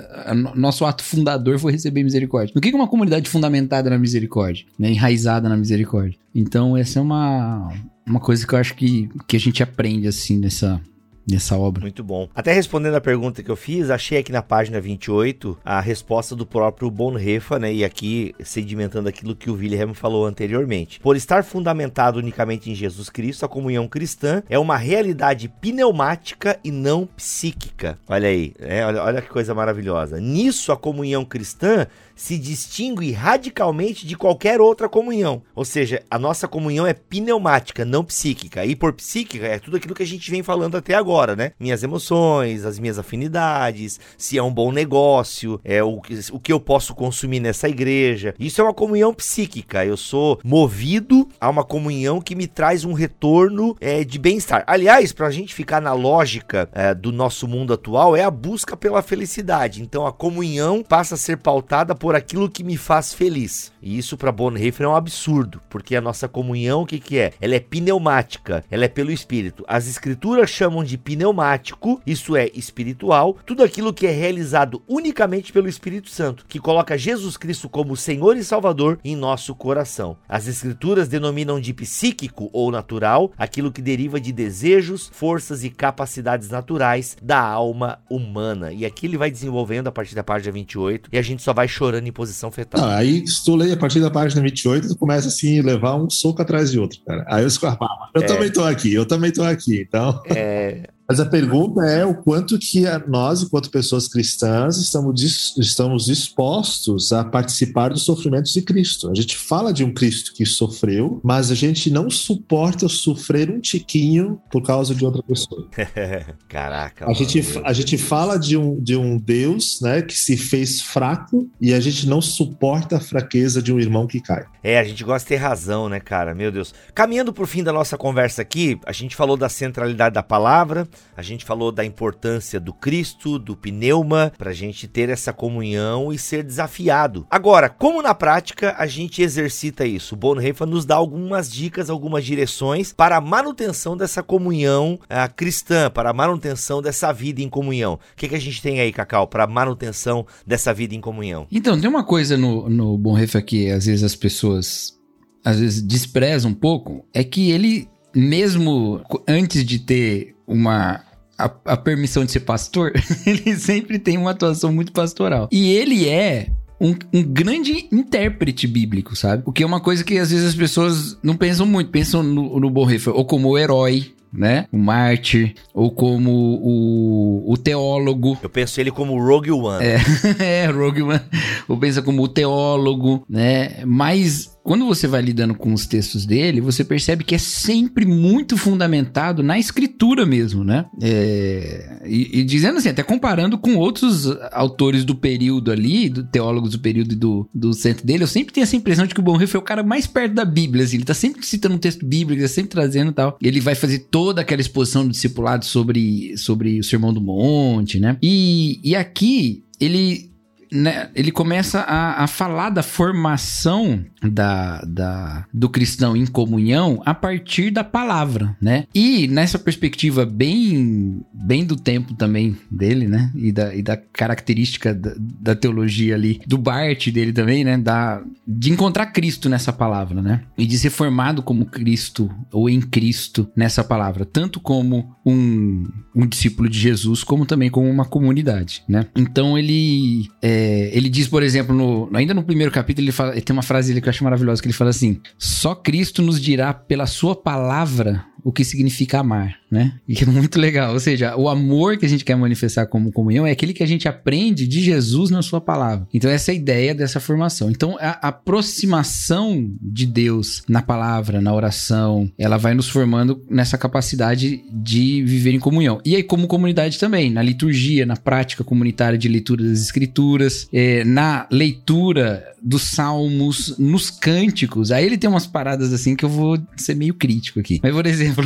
[0.54, 2.52] nosso ato fundador foi receber misericórdia.
[2.54, 4.66] O que é uma comunidade fundamentada na misericórdia?
[4.78, 4.92] Né?
[4.92, 6.20] Enraizada na misericórdia.
[6.36, 7.72] Então, essa é uma,
[8.06, 10.82] uma coisa que eu acho que, que a gente aprende, assim, nessa,
[11.30, 11.82] nessa obra.
[11.82, 12.28] Muito bom.
[12.34, 16.46] Até respondendo a pergunta que eu fiz, achei aqui na página 28 a resposta do
[16.46, 17.74] próprio Bonhoeffer, né?
[17.74, 21.00] E aqui sedimentando aquilo que o Wilhelm falou anteriormente.
[21.00, 26.72] Por estar fundamentado unicamente em Jesus Cristo, a comunhão cristã é uma realidade pneumática e
[26.72, 27.98] não psíquica.
[28.08, 28.86] Olha aí, né?
[28.86, 30.20] olha, olha que coisa maravilhosa.
[30.20, 31.88] Nisso, a comunhão cristã
[32.22, 35.42] se distingue radicalmente de qualquer outra comunhão.
[35.56, 38.64] Ou seja, a nossa comunhão é pneumática, não psíquica.
[38.64, 41.54] E por psíquica é tudo aquilo que a gente vem falando até agora, né?
[41.60, 46.00] Minhas emoções, as minhas afinidades, se é um bom negócio, é o,
[46.32, 48.36] o que eu posso consumir nessa igreja.
[48.40, 49.84] Isso é uma comunhão psíquica.
[49.84, 54.64] Eu sou movido a uma comunhão que me traz um retorno é, de bem-estar.
[54.68, 58.78] Aliás, para a gente ficar na lógica é, do nosso mundo atual, é a busca
[58.78, 59.82] pela felicidade.
[59.82, 63.72] Então a comunhão passa a ser pautada por por aquilo que me faz feliz.
[63.82, 67.32] E isso para Bonhoeffer é um absurdo, porque a nossa comunhão, o que, que é?
[67.40, 69.64] Ela é pneumática, ela é pelo Espírito.
[69.66, 75.70] As escrituras chamam de pneumático, isso é espiritual, tudo aquilo que é realizado unicamente pelo
[75.70, 80.18] Espírito Santo, que coloca Jesus Cristo como Senhor e Salvador em nosso coração.
[80.28, 86.50] As escrituras denominam de psíquico ou natural aquilo que deriva de desejos, forças e capacidades
[86.50, 88.74] naturais da alma humana.
[88.74, 91.70] E aqui ele vai desenvolvendo a partir da página 28 e a gente só vai
[91.70, 92.84] chorando em posição fetal.
[92.84, 96.10] Ah, aí, se tu lê a partir da página 28, tu começa assim, levar um
[96.10, 97.26] soco atrás de outro, cara.
[97.28, 98.10] Aí eu escorpava.
[98.14, 98.26] Eu é...
[98.26, 100.22] também tô aqui, eu também tô aqui, então.
[100.26, 100.90] É.
[101.12, 107.22] Mas a pergunta é o quanto que nós, enquanto pessoas cristãs, estamos, estamos dispostos a
[107.26, 109.12] participar dos sofrimentos de Cristo.
[109.12, 113.60] A gente fala de um Cristo que sofreu, mas a gente não suporta sofrer um
[113.60, 115.68] tiquinho por causa de outra pessoa.
[116.48, 117.06] Caraca.
[117.06, 121.46] A gente, a gente fala de um, de um Deus né, que se fez fraco
[121.60, 124.46] e a gente não suporta a fraqueza de um irmão que cai.
[124.64, 126.34] É, a gente gosta de ter razão, né, cara?
[126.34, 126.74] Meu Deus.
[126.96, 131.22] Caminhando pro fim da nossa conversa aqui, a gente falou da centralidade da palavra, a
[131.22, 136.44] gente falou da importância do Cristo, do pneuma, pra gente ter essa comunhão e ser
[136.44, 137.26] desafiado.
[137.30, 140.16] Agora, como na prática a gente exercita isso?
[140.16, 145.90] O Bonhoeffer nos dá algumas dicas, algumas direções para a manutenção dessa comunhão uh, cristã,
[145.90, 147.94] para a manutenção dessa vida em comunhão.
[147.94, 151.48] O que, que a gente tem aí, Cacau, para manutenção dessa vida em comunhão?
[151.52, 155.00] Então, tem uma coisa no, no Bonhoeffer que às vezes as pessoas
[155.44, 161.02] às vezes desprezam um pouco, é que ele, mesmo antes de ter uma
[161.38, 162.94] a, a, permissão de ser pastor,
[163.26, 165.50] ele sempre tem uma atuação muito pastoral.
[165.52, 166.50] E ele é
[166.80, 169.44] um, um, grande intérprete bíblico, sabe?
[169.46, 172.60] O que é uma coisa que às vezes as pessoas não pensam muito, pensam no,
[172.60, 174.66] no Bonhoeffer ou como o herói, né?
[174.72, 178.38] O mártir, ou como o, o teólogo.
[178.42, 179.84] Eu penso ele como Rogue One.
[179.84, 180.00] É,
[180.40, 181.22] é Rogue One.
[181.68, 183.84] Ou pensa como o teólogo, né?
[183.86, 188.58] Mas quando você vai lidando com os textos dele, você percebe que é sempre muito
[188.58, 190.86] fundamentado na escritura mesmo, né?
[191.02, 196.72] É, e, e, dizendo assim, até comparando com outros autores do período ali, do teólogos
[196.72, 199.58] do período do, do centro dele, eu sempre tenho essa impressão de que o Bonhoeffer
[199.58, 202.40] é o cara mais perto da Bíblia, assim, ele tá sempre citando um texto bíblico,
[202.40, 203.38] ele tá sempre trazendo tal.
[203.42, 208.18] Ele vai fazer toda aquela exposição do discipulado sobre, sobre o Sermão do Monte, né?
[208.22, 210.31] E, e aqui ele
[210.72, 217.14] né, ele começa a, a falar da formação da, da, do cristão em comunhão a
[217.14, 218.86] partir da palavra, né?
[218.94, 223.32] E nessa perspectiva bem, bem do tempo também dele, né?
[223.36, 227.78] E da, e da característica da, da teologia ali, do Bart dele também, né?
[227.78, 230.44] Da, de encontrar Cristo nessa palavra, né?
[230.58, 236.28] E de ser formado como Cristo ou em Cristo nessa palavra, tanto como um, um
[236.28, 239.08] discípulo de Jesus, como também como uma comunidade, né?
[239.16, 240.61] Então ele, é,
[240.94, 244.00] ele diz, por exemplo, no, ainda no primeiro capítulo, ele, fala, ele tem uma frase
[244.00, 248.52] que acho maravilhosa, que ele fala assim: só Cristo nos dirá pela sua palavra o
[248.52, 249.94] que significa amar, né?
[250.08, 250.94] E é muito legal.
[250.94, 253.88] Ou seja, o amor que a gente quer manifestar como comunhão é aquele que a
[253.88, 256.08] gente aprende de Jesus na sua palavra.
[256.14, 257.70] Então, essa é a ideia dessa formação.
[257.70, 264.64] Então, a aproximação de Deus na palavra, na oração, ela vai nos formando nessa capacidade
[264.72, 266.02] de viver em comunhão.
[266.06, 271.04] E aí, como comunidade também, na liturgia, na prática comunitária de leitura das escrituras, é,
[271.04, 274.92] na leitura dos salmos, nos cânticos.
[274.92, 277.80] Aí ele tem umas paradas assim que eu vou ser meio crítico aqui.
[277.82, 278.46] Mas, por exemplo, exemplo,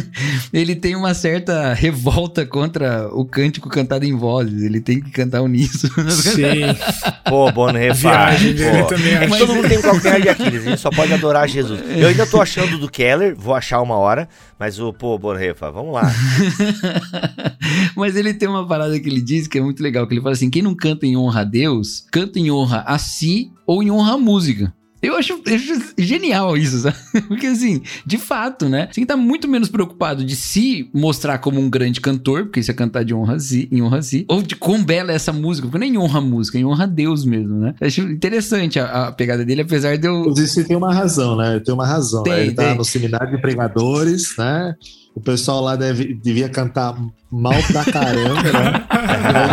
[0.52, 4.62] ele tem uma certa revolta contra o cântico cantado em vozes.
[4.62, 6.10] Ele tem que cantar uníssono.
[6.10, 6.62] Sim.
[7.28, 7.52] Pô,
[8.54, 9.14] dele também.
[9.14, 10.66] É que todo mundo tem qualquer de Aquiles.
[10.66, 11.80] A gente só pode adorar Jesus.
[11.96, 14.28] Eu ainda tô achando do Keller, vou achar uma hora.
[14.58, 16.10] Mas o, pô, Bonrefa, vamos lá.
[17.94, 20.34] mas ele tem uma parada que ele diz que é muito legal, que ele fala
[20.34, 23.90] assim, quem não canta em honra a Deus, canta em honra a si ou em
[23.90, 24.72] honra à música.
[25.02, 26.96] Eu acho, eu acho, genial isso, sabe?
[27.28, 28.86] Porque assim, de fato, né?
[28.86, 32.60] Você tem que estar muito menos preocupado de se mostrar como um grande cantor, porque
[32.60, 35.14] isso é cantar de honra si, em honra a si, ou de quão bela é
[35.14, 37.74] essa música, porque nem honra a música, em honra a Deus mesmo, né?
[37.80, 40.32] Eu acho interessante a, a, pegada dele, apesar de eu.
[40.36, 41.60] Isso tem uma razão, né?
[41.60, 42.22] Tem uma razão.
[42.22, 42.42] Tem, né?
[42.42, 42.72] Ele tá tem.
[42.72, 44.74] tá no seminário de pregadores, né?
[45.16, 46.94] O pessoal lá deve, devia cantar
[47.32, 48.86] mal pra caramba, né?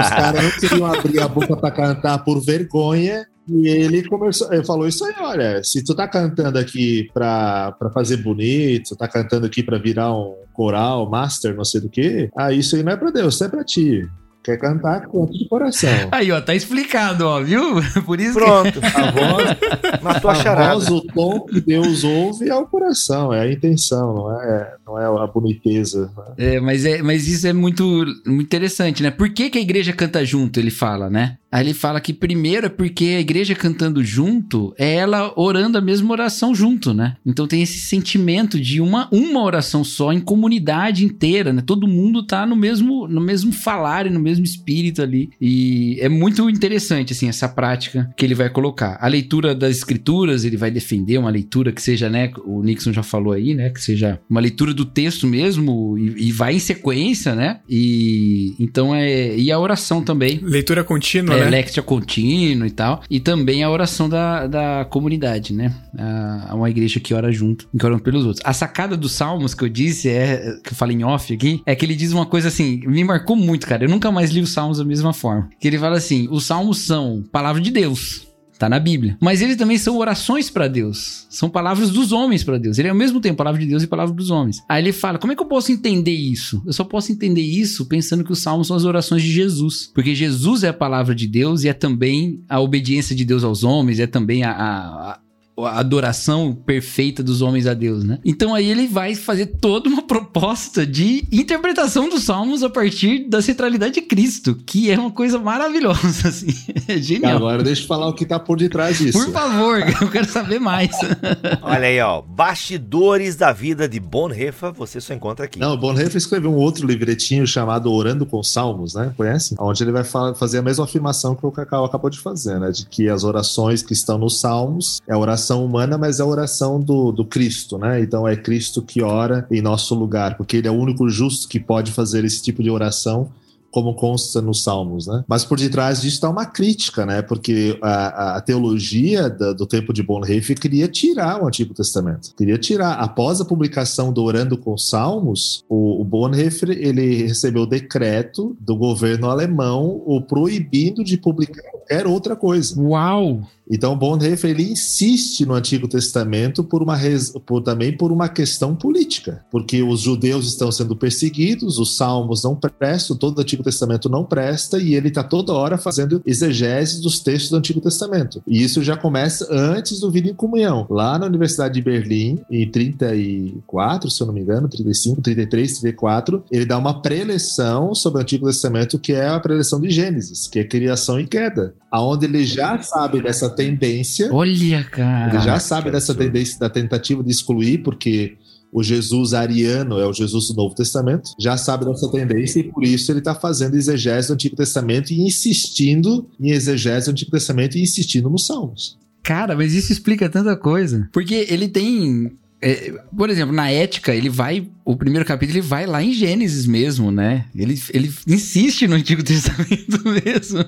[0.02, 3.26] Os caras não queriam abrir a boca pra cantar por vergonha.
[3.48, 7.90] E ele começou, ele falou isso aí, olha, se tu tá cantando aqui pra, pra
[7.92, 12.54] fazer bonito, tá cantando aqui pra virar um coral, master, não sei do que, ah,
[12.54, 14.08] isso aí não é pra Deus, isso é pra ti.
[14.44, 15.90] Quer cantar, canta de coração.
[16.12, 17.76] Aí, ó, tá explicado, ó, viu?
[18.06, 18.82] Por isso Pronto.
[18.82, 18.86] Que...
[18.94, 20.74] A voz, matou a, a charada.
[20.74, 25.00] voz, o tom que Deus ouve é o coração, é a intenção, não é, não
[25.00, 26.12] é a boniteza.
[26.38, 26.56] Né?
[26.56, 27.84] É, mas, é, mas isso é muito,
[28.26, 29.12] muito interessante, né?
[29.12, 31.38] Por que, que a igreja canta junto, ele fala, né?
[31.54, 35.82] Aí ele fala que primeiro é porque a igreja cantando junto é ela orando a
[35.82, 37.16] mesma oração junto, né?
[37.24, 41.62] Então tem esse sentimento de uma, uma oração só em comunidade inteira, né?
[41.64, 45.30] Todo mundo tá no mesmo, no mesmo falar e no mesmo espírito ali.
[45.40, 48.98] E é muito interessante, assim, essa prática que ele vai colocar.
[49.00, 52.32] A leitura das escrituras, ele vai defender uma leitura que seja, né?
[52.46, 53.70] O Nixon já falou aí, né?
[53.70, 57.60] Que seja uma leitura do texto mesmo e, e vai em sequência, né?
[57.70, 59.38] E então é.
[59.38, 60.40] E a oração também.
[60.42, 61.58] Leitura contínua, é, né?
[61.58, 63.02] Lectio contínuo e tal.
[63.10, 65.74] E também a oração da, da comunidade, né?
[65.98, 68.46] A, uma igreja que ora junto, que ora pelos outros.
[68.46, 71.76] A sacada dos salmos que eu disse, é, que eu falei em off aqui, é
[71.76, 73.86] que ele diz uma coisa assim, me marcou muito, cara.
[73.86, 75.50] Eu nunca mais li os salmos da mesma forma.
[75.60, 78.33] Que ele fala assim: os salmos são palavra de Deus.
[78.64, 79.18] Tá na Bíblia.
[79.20, 81.28] Mas eles também são orações para Deus.
[81.30, 82.80] São palavras dos homens para Deus.
[82.80, 84.64] Ele é ao mesmo tempo palavra de Deus e palavra dos homens.
[84.70, 86.64] Aí ele fala: como é que eu posso entender isso?
[86.66, 89.92] Eu só posso entender isso pensando que os salmos são as orações de Jesus.
[89.94, 93.66] Porque Jesus é a palavra de Deus e é também a obediência de Deus aos
[93.66, 95.20] homens, é também a, a, a
[95.58, 98.20] adoração perfeita dos homens a Deus, né?
[98.26, 103.42] Então aí ele vai fazer toda uma proposta de interpretação dos salmos a partir da
[103.42, 106.48] centralidade de Cristo, que é uma coisa maravilhosa, assim.
[106.88, 107.38] É genial.
[107.38, 109.18] Agora deixa eu falar o que tá por detrás disso.
[109.18, 110.92] Por favor, eu quero saber mais.
[111.62, 112.22] Olha aí, ó.
[112.22, 115.60] Bastidores da vida de Bonhoeffer, você só encontra aqui.
[115.60, 119.14] Não, Bonhoeffer escreveu um outro livretinho chamado Orando com Salmos, né?
[119.16, 119.56] Conhece?
[119.60, 122.72] Onde ele vai fa fazer a mesma afirmação que o Cacau acabou de fazer, né?
[122.72, 126.26] De que as orações que estão nos Salmos é a oração humana, mas é a
[126.26, 128.02] oração do, do Cristo, né?
[128.02, 131.60] Então é Cristo que ora em nosso lugar, porque ele é o único justo que
[131.60, 133.30] pode fazer esse tipo de oração
[133.74, 135.24] como consta nos Salmos, né?
[135.28, 137.24] Mas por detrás disso está uma crítica, né?
[137.24, 142.58] Porque a, a teologia da, do tempo de Bonhoeffer queria tirar o Antigo Testamento, queria
[142.58, 142.94] tirar.
[142.94, 148.76] Após a publicação do Orando com Salmos, o, o Bonhoeffer ele recebeu o decreto do
[148.76, 152.80] governo alemão o proibindo de publicar qualquer outra coisa.
[152.80, 153.42] Uau!
[153.70, 157.00] Então Bonhoeffer ele insiste no Antigo Testamento por uma
[157.46, 162.56] por, também por uma questão política, porque os judeus estão sendo perseguidos, os salmos não
[162.56, 167.20] prestam, todo o Antigo Testamento não presta e ele está toda hora fazendo exegese dos
[167.20, 168.42] textos do Antigo Testamento.
[168.48, 172.70] E isso já começa antes do Vida em Comunhão, lá na Universidade de Berlim, em
[172.70, 178.22] 34, se eu não me engano, 35, 33, 34, ele dá uma preleção sobre o
[178.22, 182.46] Antigo Testamento que é a preleção de Gênesis, que é criação e queda, aonde ele
[182.46, 184.34] já sabe dessa tendência.
[184.34, 185.36] Olha, cara.
[185.36, 188.38] Ele já sabe dessa tendência da tentativa de excluir, porque
[188.74, 192.84] o Jesus ariano é o Jesus do Novo Testamento, já sabe dessa tendência e por
[192.84, 197.78] isso ele está fazendo exegese do Antigo Testamento e insistindo em exegese do Antigo Testamento
[197.78, 198.98] e insistindo nos Salmos.
[199.22, 201.08] Cara, mas isso explica tanta coisa.
[201.14, 202.34] Porque ele tem.
[202.62, 204.68] é, por exemplo, na ética, ele vai.
[204.86, 207.46] O primeiro capítulo ele vai lá em Gênesis mesmo, né?
[207.56, 210.64] Ele, ele insiste no Antigo Testamento mesmo.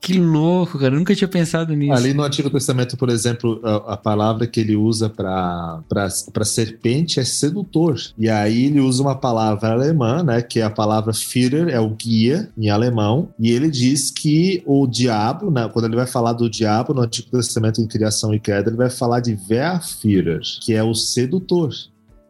[0.00, 0.94] que louco, cara.
[0.94, 1.92] Eu nunca tinha pensado nisso.
[1.92, 6.10] Ali no Antigo Testamento, por exemplo, a, a palavra que ele usa para
[6.44, 7.96] serpente é sedutor.
[8.18, 10.42] E aí ele usa uma palavra alemã, né?
[10.42, 13.30] Que é a palavra Führer, é o guia em alemão.
[13.38, 17.30] E ele diz que o diabo, né, quando ele vai falar do diabo no Antigo
[17.30, 21.70] Testamento em criação e queda, ele vai falar de Verführer, que é o sedutor.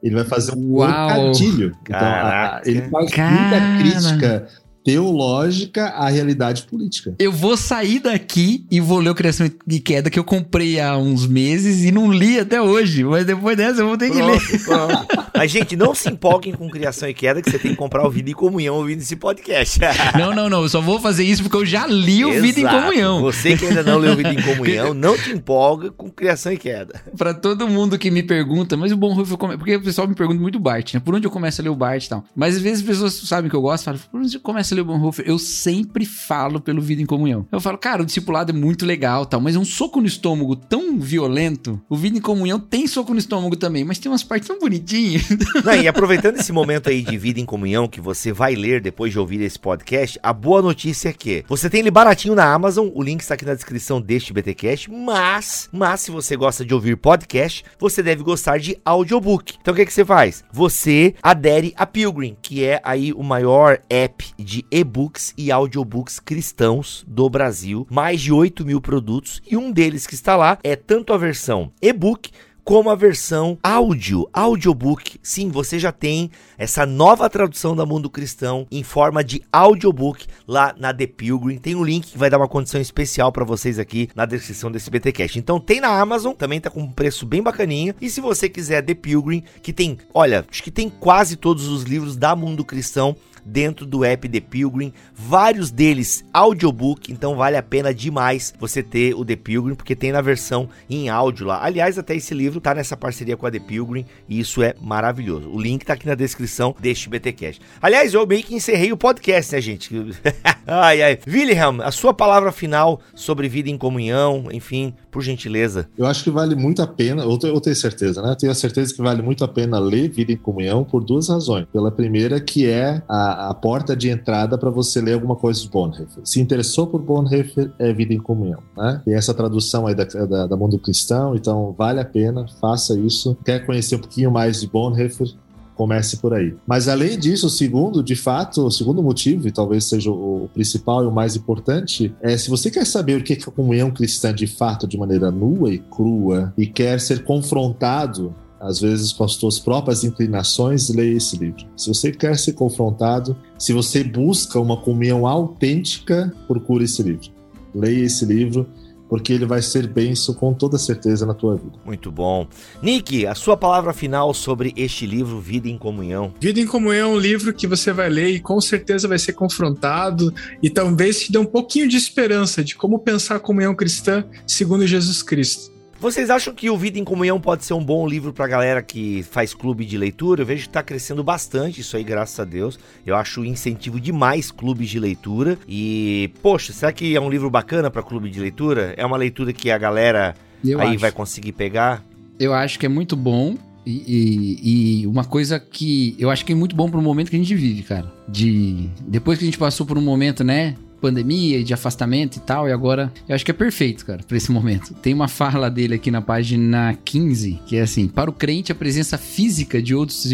[0.02, 0.88] Ele vai fazer um Uau!
[1.08, 1.74] trocadilho.
[1.82, 3.30] Então, a- ele faz Cara.
[3.30, 4.48] muita crítica
[4.86, 7.12] teológica à realidade política.
[7.18, 10.96] Eu vou sair daqui e vou ler o Criação e Queda que eu comprei há
[10.96, 13.02] uns meses e não li até hoje.
[13.02, 14.40] Mas depois dessa eu vou ter que ler.
[14.64, 15.26] Pronto, pronto.
[15.36, 18.10] Mas, gente, não se empolguem com criação e queda, que você tem que comprar o
[18.10, 19.78] Vida em Comunhão ouvindo esse podcast.
[20.16, 20.62] Não, não, não.
[20.62, 22.80] Eu só vou fazer isso porque eu já li o Vida em Exato.
[22.80, 23.20] Comunhão.
[23.20, 27.00] Você que ainda não leu Vida em Comunhão, não te empolga com criação e queda.
[27.16, 29.56] Pra todo mundo que me pergunta, mas o Bonhoeffer come...
[29.56, 31.00] Porque o pessoal me pergunta muito Bart, né?
[31.00, 32.24] Por onde eu começo a ler o Bart e tal.
[32.34, 34.75] Mas às vezes as pessoas sabem que eu gosto, falam, por onde eu começo a
[34.80, 35.24] o Bonhoeffer?
[35.26, 37.46] Eu sempre falo pelo Vida em Comunhão.
[37.50, 40.56] Eu falo, cara, o discipulado é muito legal tal, mas é um soco no estômago
[40.56, 41.80] tão violento.
[41.88, 45.22] O Vida em Comunhão tem soco no estômago também, mas tem umas partes tão bonitinhas.
[45.64, 49.12] Não, e aproveitando esse momento aí de vida em comunhão que você vai ler depois
[49.12, 52.88] de ouvir esse podcast, a boa notícia é que você tem ele baratinho na Amazon,
[52.94, 56.96] o link está aqui na descrição deste BTcast, mas, mas se você gosta de ouvir
[56.96, 59.54] podcast, você deve gostar de audiobook.
[59.60, 60.44] Então o que que você faz?
[60.52, 67.04] Você adere a Pilgrim, que é aí o maior app de e-books e audiobooks cristãos
[67.06, 71.12] do Brasil, mais de 8 mil produtos e um deles que está lá é tanto
[71.12, 72.30] a versão e-book
[72.66, 75.20] como a versão áudio, audiobook.
[75.22, 80.74] Sim, você já tem essa nova tradução da Mundo Cristão em forma de audiobook lá
[80.76, 81.58] na The Pilgrim.
[81.58, 84.90] Tem um link que vai dar uma condição especial para vocês aqui na descrição desse
[84.90, 85.38] BTcast.
[85.38, 87.94] Então tem na Amazon, também tá com um preço bem bacaninha.
[88.00, 91.84] E se você quiser The Pilgrim, que tem, olha, acho que tem quase todos os
[91.84, 93.14] livros da Mundo Cristão
[93.46, 99.14] dentro do app The Pilgrim, vários deles audiobook, então vale a pena demais você ter
[99.14, 101.64] o The Pilgrim, porque tem na versão em áudio lá.
[101.64, 105.48] Aliás, até esse livro tá nessa parceria com a The Pilgrim e isso é maravilhoso.
[105.50, 107.60] O link tá aqui na descrição deste BTcast.
[107.80, 109.90] Aliás, eu meio que encerrei o podcast, né, gente?
[110.66, 111.18] ai, ai.
[111.26, 115.88] Wilhelm, a sua palavra final sobre vida em comunhão, enfim, por gentileza.
[115.96, 118.36] Eu acho que vale muito a pena, eu tenho, eu tenho certeza, né?
[118.38, 121.66] Tenho a certeza que vale muito a pena ler Vida em Comunhão por duas razões.
[121.72, 125.68] Pela primeira, que é a, a, porta de entrada para você ler alguma coisa de
[125.68, 126.22] Bonhoeffer.
[126.24, 128.62] Se interessou por Bonhoeffer, é Vida em Comunhão.
[128.76, 129.02] Né?
[129.04, 133.36] Tem essa tradução aí da, da, da Mundo Cristão, então vale a pena, faça isso.
[133.44, 135.34] Quer conhecer um pouquinho mais de Bonhoeffer?
[135.76, 136.54] comece por aí.
[136.66, 141.04] Mas além disso, o segundo, de fato, o segundo motivo, e talvez seja o principal
[141.04, 144.34] e o mais importante, é se você quer saber o que é a comunhão cristã
[144.34, 148.34] de fato, de maneira nua e crua, e quer ser confrontado
[148.66, 151.64] às vezes com as suas próprias inclinações, leia esse livro.
[151.76, 157.30] Se você quer ser confrontado, se você busca uma comunhão autêntica, procure esse livro.
[157.72, 158.66] Leia esse livro
[159.08, 161.78] porque ele vai ser benção com toda certeza na tua vida.
[161.84, 162.46] Muito bom.
[162.82, 166.34] Nick, a sua palavra final sobre este livro, Vida em Comunhão.
[166.40, 169.34] Vida em Comunhão é um livro que você vai ler e com certeza vai ser
[169.34, 174.24] confrontado e talvez te dê um pouquinho de esperança de como pensar a comunhão cristã
[174.44, 175.75] segundo Jesus Cristo.
[175.98, 179.22] Vocês acham que o Vida em Comunhão pode ser um bom livro pra galera que
[179.22, 180.42] faz clube de leitura?
[180.42, 182.78] Eu vejo que tá crescendo bastante isso aí, graças a Deus.
[183.04, 185.58] Eu acho incentivo demais clubes de leitura.
[185.66, 188.92] E, poxa, será que é um livro bacana para clube de leitura?
[188.96, 190.98] É uma leitura que a galera eu aí acho.
[190.98, 192.04] vai conseguir pegar?
[192.38, 193.56] Eu acho que é muito bom.
[193.86, 197.36] E, e, e, uma coisa que eu acho que é muito bom pro momento que
[197.36, 198.12] a gente vive, cara.
[198.28, 202.40] De depois que a gente passou por um momento, né, pandemia e de afastamento e
[202.40, 204.94] tal, e agora eu acho que é perfeito, cara, para esse momento.
[204.94, 208.74] Tem uma fala dele aqui na página 15, que é assim: para o crente, a
[208.74, 210.26] presença física de outros.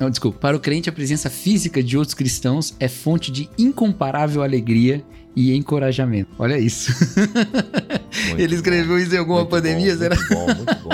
[0.00, 0.38] Não, desculpa.
[0.38, 5.04] Para o crente, a presença física de outros cristãos é fonte de incomparável alegria
[5.34, 6.30] e encorajamento.
[6.38, 6.92] Olha isso.
[8.36, 10.16] Ele escreveu isso em alguma muito pandemia, bom, será?
[10.16, 10.90] Muito bom, muito bom.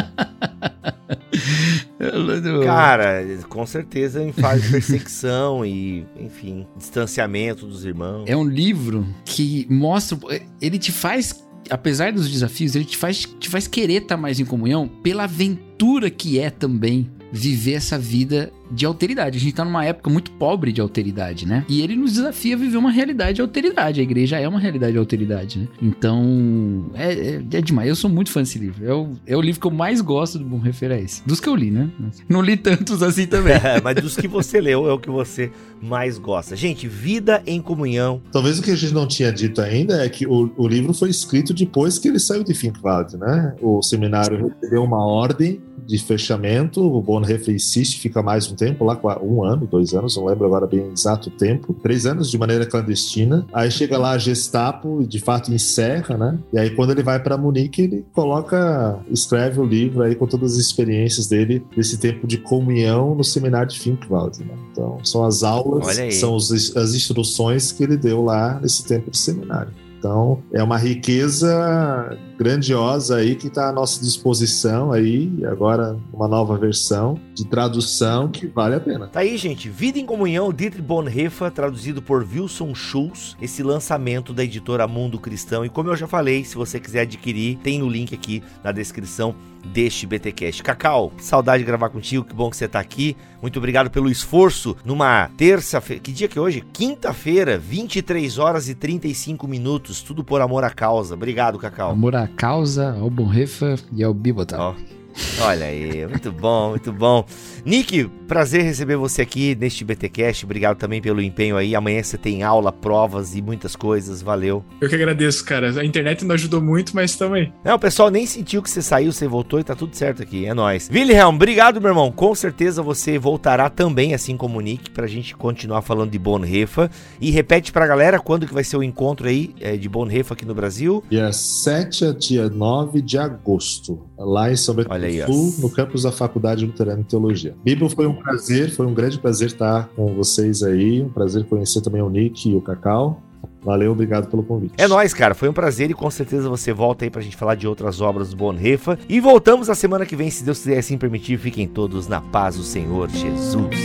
[2.65, 8.25] Cara, com certeza em fase de perseguição e, enfim, distanciamento dos irmãos.
[8.27, 10.19] É um livro que mostra.
[10.61, 14.45] Ele te faz apesar dos desafios, ele te faz, te faz querer estar mais em
[14.45, 19.39] comunhão pela aventura que é também viver essa vida de alteridade.
[19.39, 21.65] A gente tá numa época muito pobre de alteridade, né?
[21.69, 24.01] E ele nos desafia a viver uma realidade de alteridade.
[24.01, 25.69] A igreja é uma realidade de alteridade, né?
[25.81, 27.89] Então, é, é, é demais.
[27.89, 28.85] Eu sou muito fã desse livro.
[28.85, 31.23] É o, é o livro que eu mais gosto do Bom Referência.
[31.27, 31.89] Dos que eu li, né?
[32.29, 33.55] Não li tantos assim também.
[33.55, 35.51] É, mas dos que você leu é o que você
[35.83, 36.57] mais gosta.
[36.57, 38.21] Gente, Vida em Comunhão.
[38.33, 41.11] Talvez o que a gente não tinha dito ainda é que o, o livro foi
[41.11, 43.55] escrito depois que ele saiu de Finkwald, né?
[43.61, 46.83] O seminário recebeu uma ordem de fechamento.
[46.83, 50.67] O Bonhoeffer insiste, fica mais um tempo lá, um ano, dois anos, não lembro agora
[50.67, 53.47] bem exato tempo, três anos de maneira clandestina.
[53.53, 56.39] Aí chega lá a Gestapo e de fato encerra, né?
[56.53, 60.53] E aí quando ele vai para Munique, ele coloca, escreve o livro aí com todas
[60.53, 64.41] as experiências dele desse tempo de comunhão no seminário de Finkwald.
[64.41, 64.55] Né?
[64.73, 69.19] Então são as aulas, são os, as instruções que ele deu lá nesse tempo de
[69.19, 69.73] seminário.
[69.99, 76.57] Então, é uma riqueza grandiosa aí que está à nossa disposição aí, agora uma nova
[76.57, 79.09] versão de tradução que vale a pena.
[79.09, 84.45] Tá aí, gente, Vida em Comunhão, Dietrich Bonhoeffer, traduzido por Wilson Schulz, esse lançamento da
[84.45, 85.65] editora Mundo Cristão.
[85.65, 89.35] E como eu já falei, se você quiser adquirir, tem o link aqui na descrição
[89.67, 90.63] deste BTcast.
[90.63, 93.17] Cacau, saudade de gravar contigo, que bom que você está aqui.
[93.41, 96.03] Muito obrigado pelo esforço numa terça-feira.
[96.03, 96.65] Que dia que é hoje?
[96.73, 100.03] Quinta-feira, 23 horas e 35 minutos.
[100.03, 101.15] Tudo por amor à causa.
[101.15, 101.91] Obrigado, Cacau.
[101.93, 104.77] Amor à causa, ao Bonhoeffer e ao Bibotal.
[104.77, 104.98] Oh.
[105.41, 107.25] Olha aí, muito bom, muito bom.
[107.65, 110.45] Nick, prazer receber você aqui neste BTcast.
[110.45, 111.75] Obrigado também pelo empenho aí.
[111.75, 114.23] Amanhã você tem aula, provas e muitas coisas.
[114.23, 114.65] Valeu.
[114.81, 115.81] Eu que agradeço, cara.
[115.81, 117.53] A internet não ajudou muito, mas também.
[117.65, 120.47] Não, o pessoal nem sentiu que você saiu, você voltou e tá tudo certo aqui.
[120.47, 120.91] É nóis.
[120.93, 122.11] Wilhelm, obrigado, meu irmão.
[122.11, 126.91] Com certeza você voltará também, assim como o Nick, pra gente continuar falando de Bonhoeffer.
[127.21, 130.45] E repete pra galera quando que vai ser o encontro aí é, de Bonhoeffer aqui
[130.45, 131.05] no Brasil.
[131.11, 136.03] Dia 7 a dia 9 de agosto, lá em São Bento aí, Sul, no campus
[136.03, 137.55] da Faculdade Luterana de Teologia.
[137.65, 141.81] Bíblia, foi um prazer, foi um grande prazer estar com vocês aí, um prazer conhecer
[141.81, 143.23] também o Nick e o Cacau.
[143.63, 144.75] Valeu, obrigado pelo convite.
[144.79, 145.35] É nóis, cara.
[145.35, 148.31] Foi um prazer e com certeza você volta aí pra gente falar de outras obras
[148.31, 148.99] do Bonhoeffer.
[149.09, 151.39] E voltamos na semana que vem, se Deus quiser assim permitir.
[151.39, 153.77] Fiquem todos na paz do Senhor Jesus.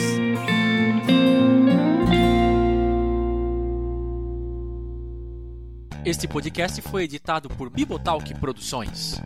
[6.05, 9.21] Este podcast foi editado por Bibotalk Produções.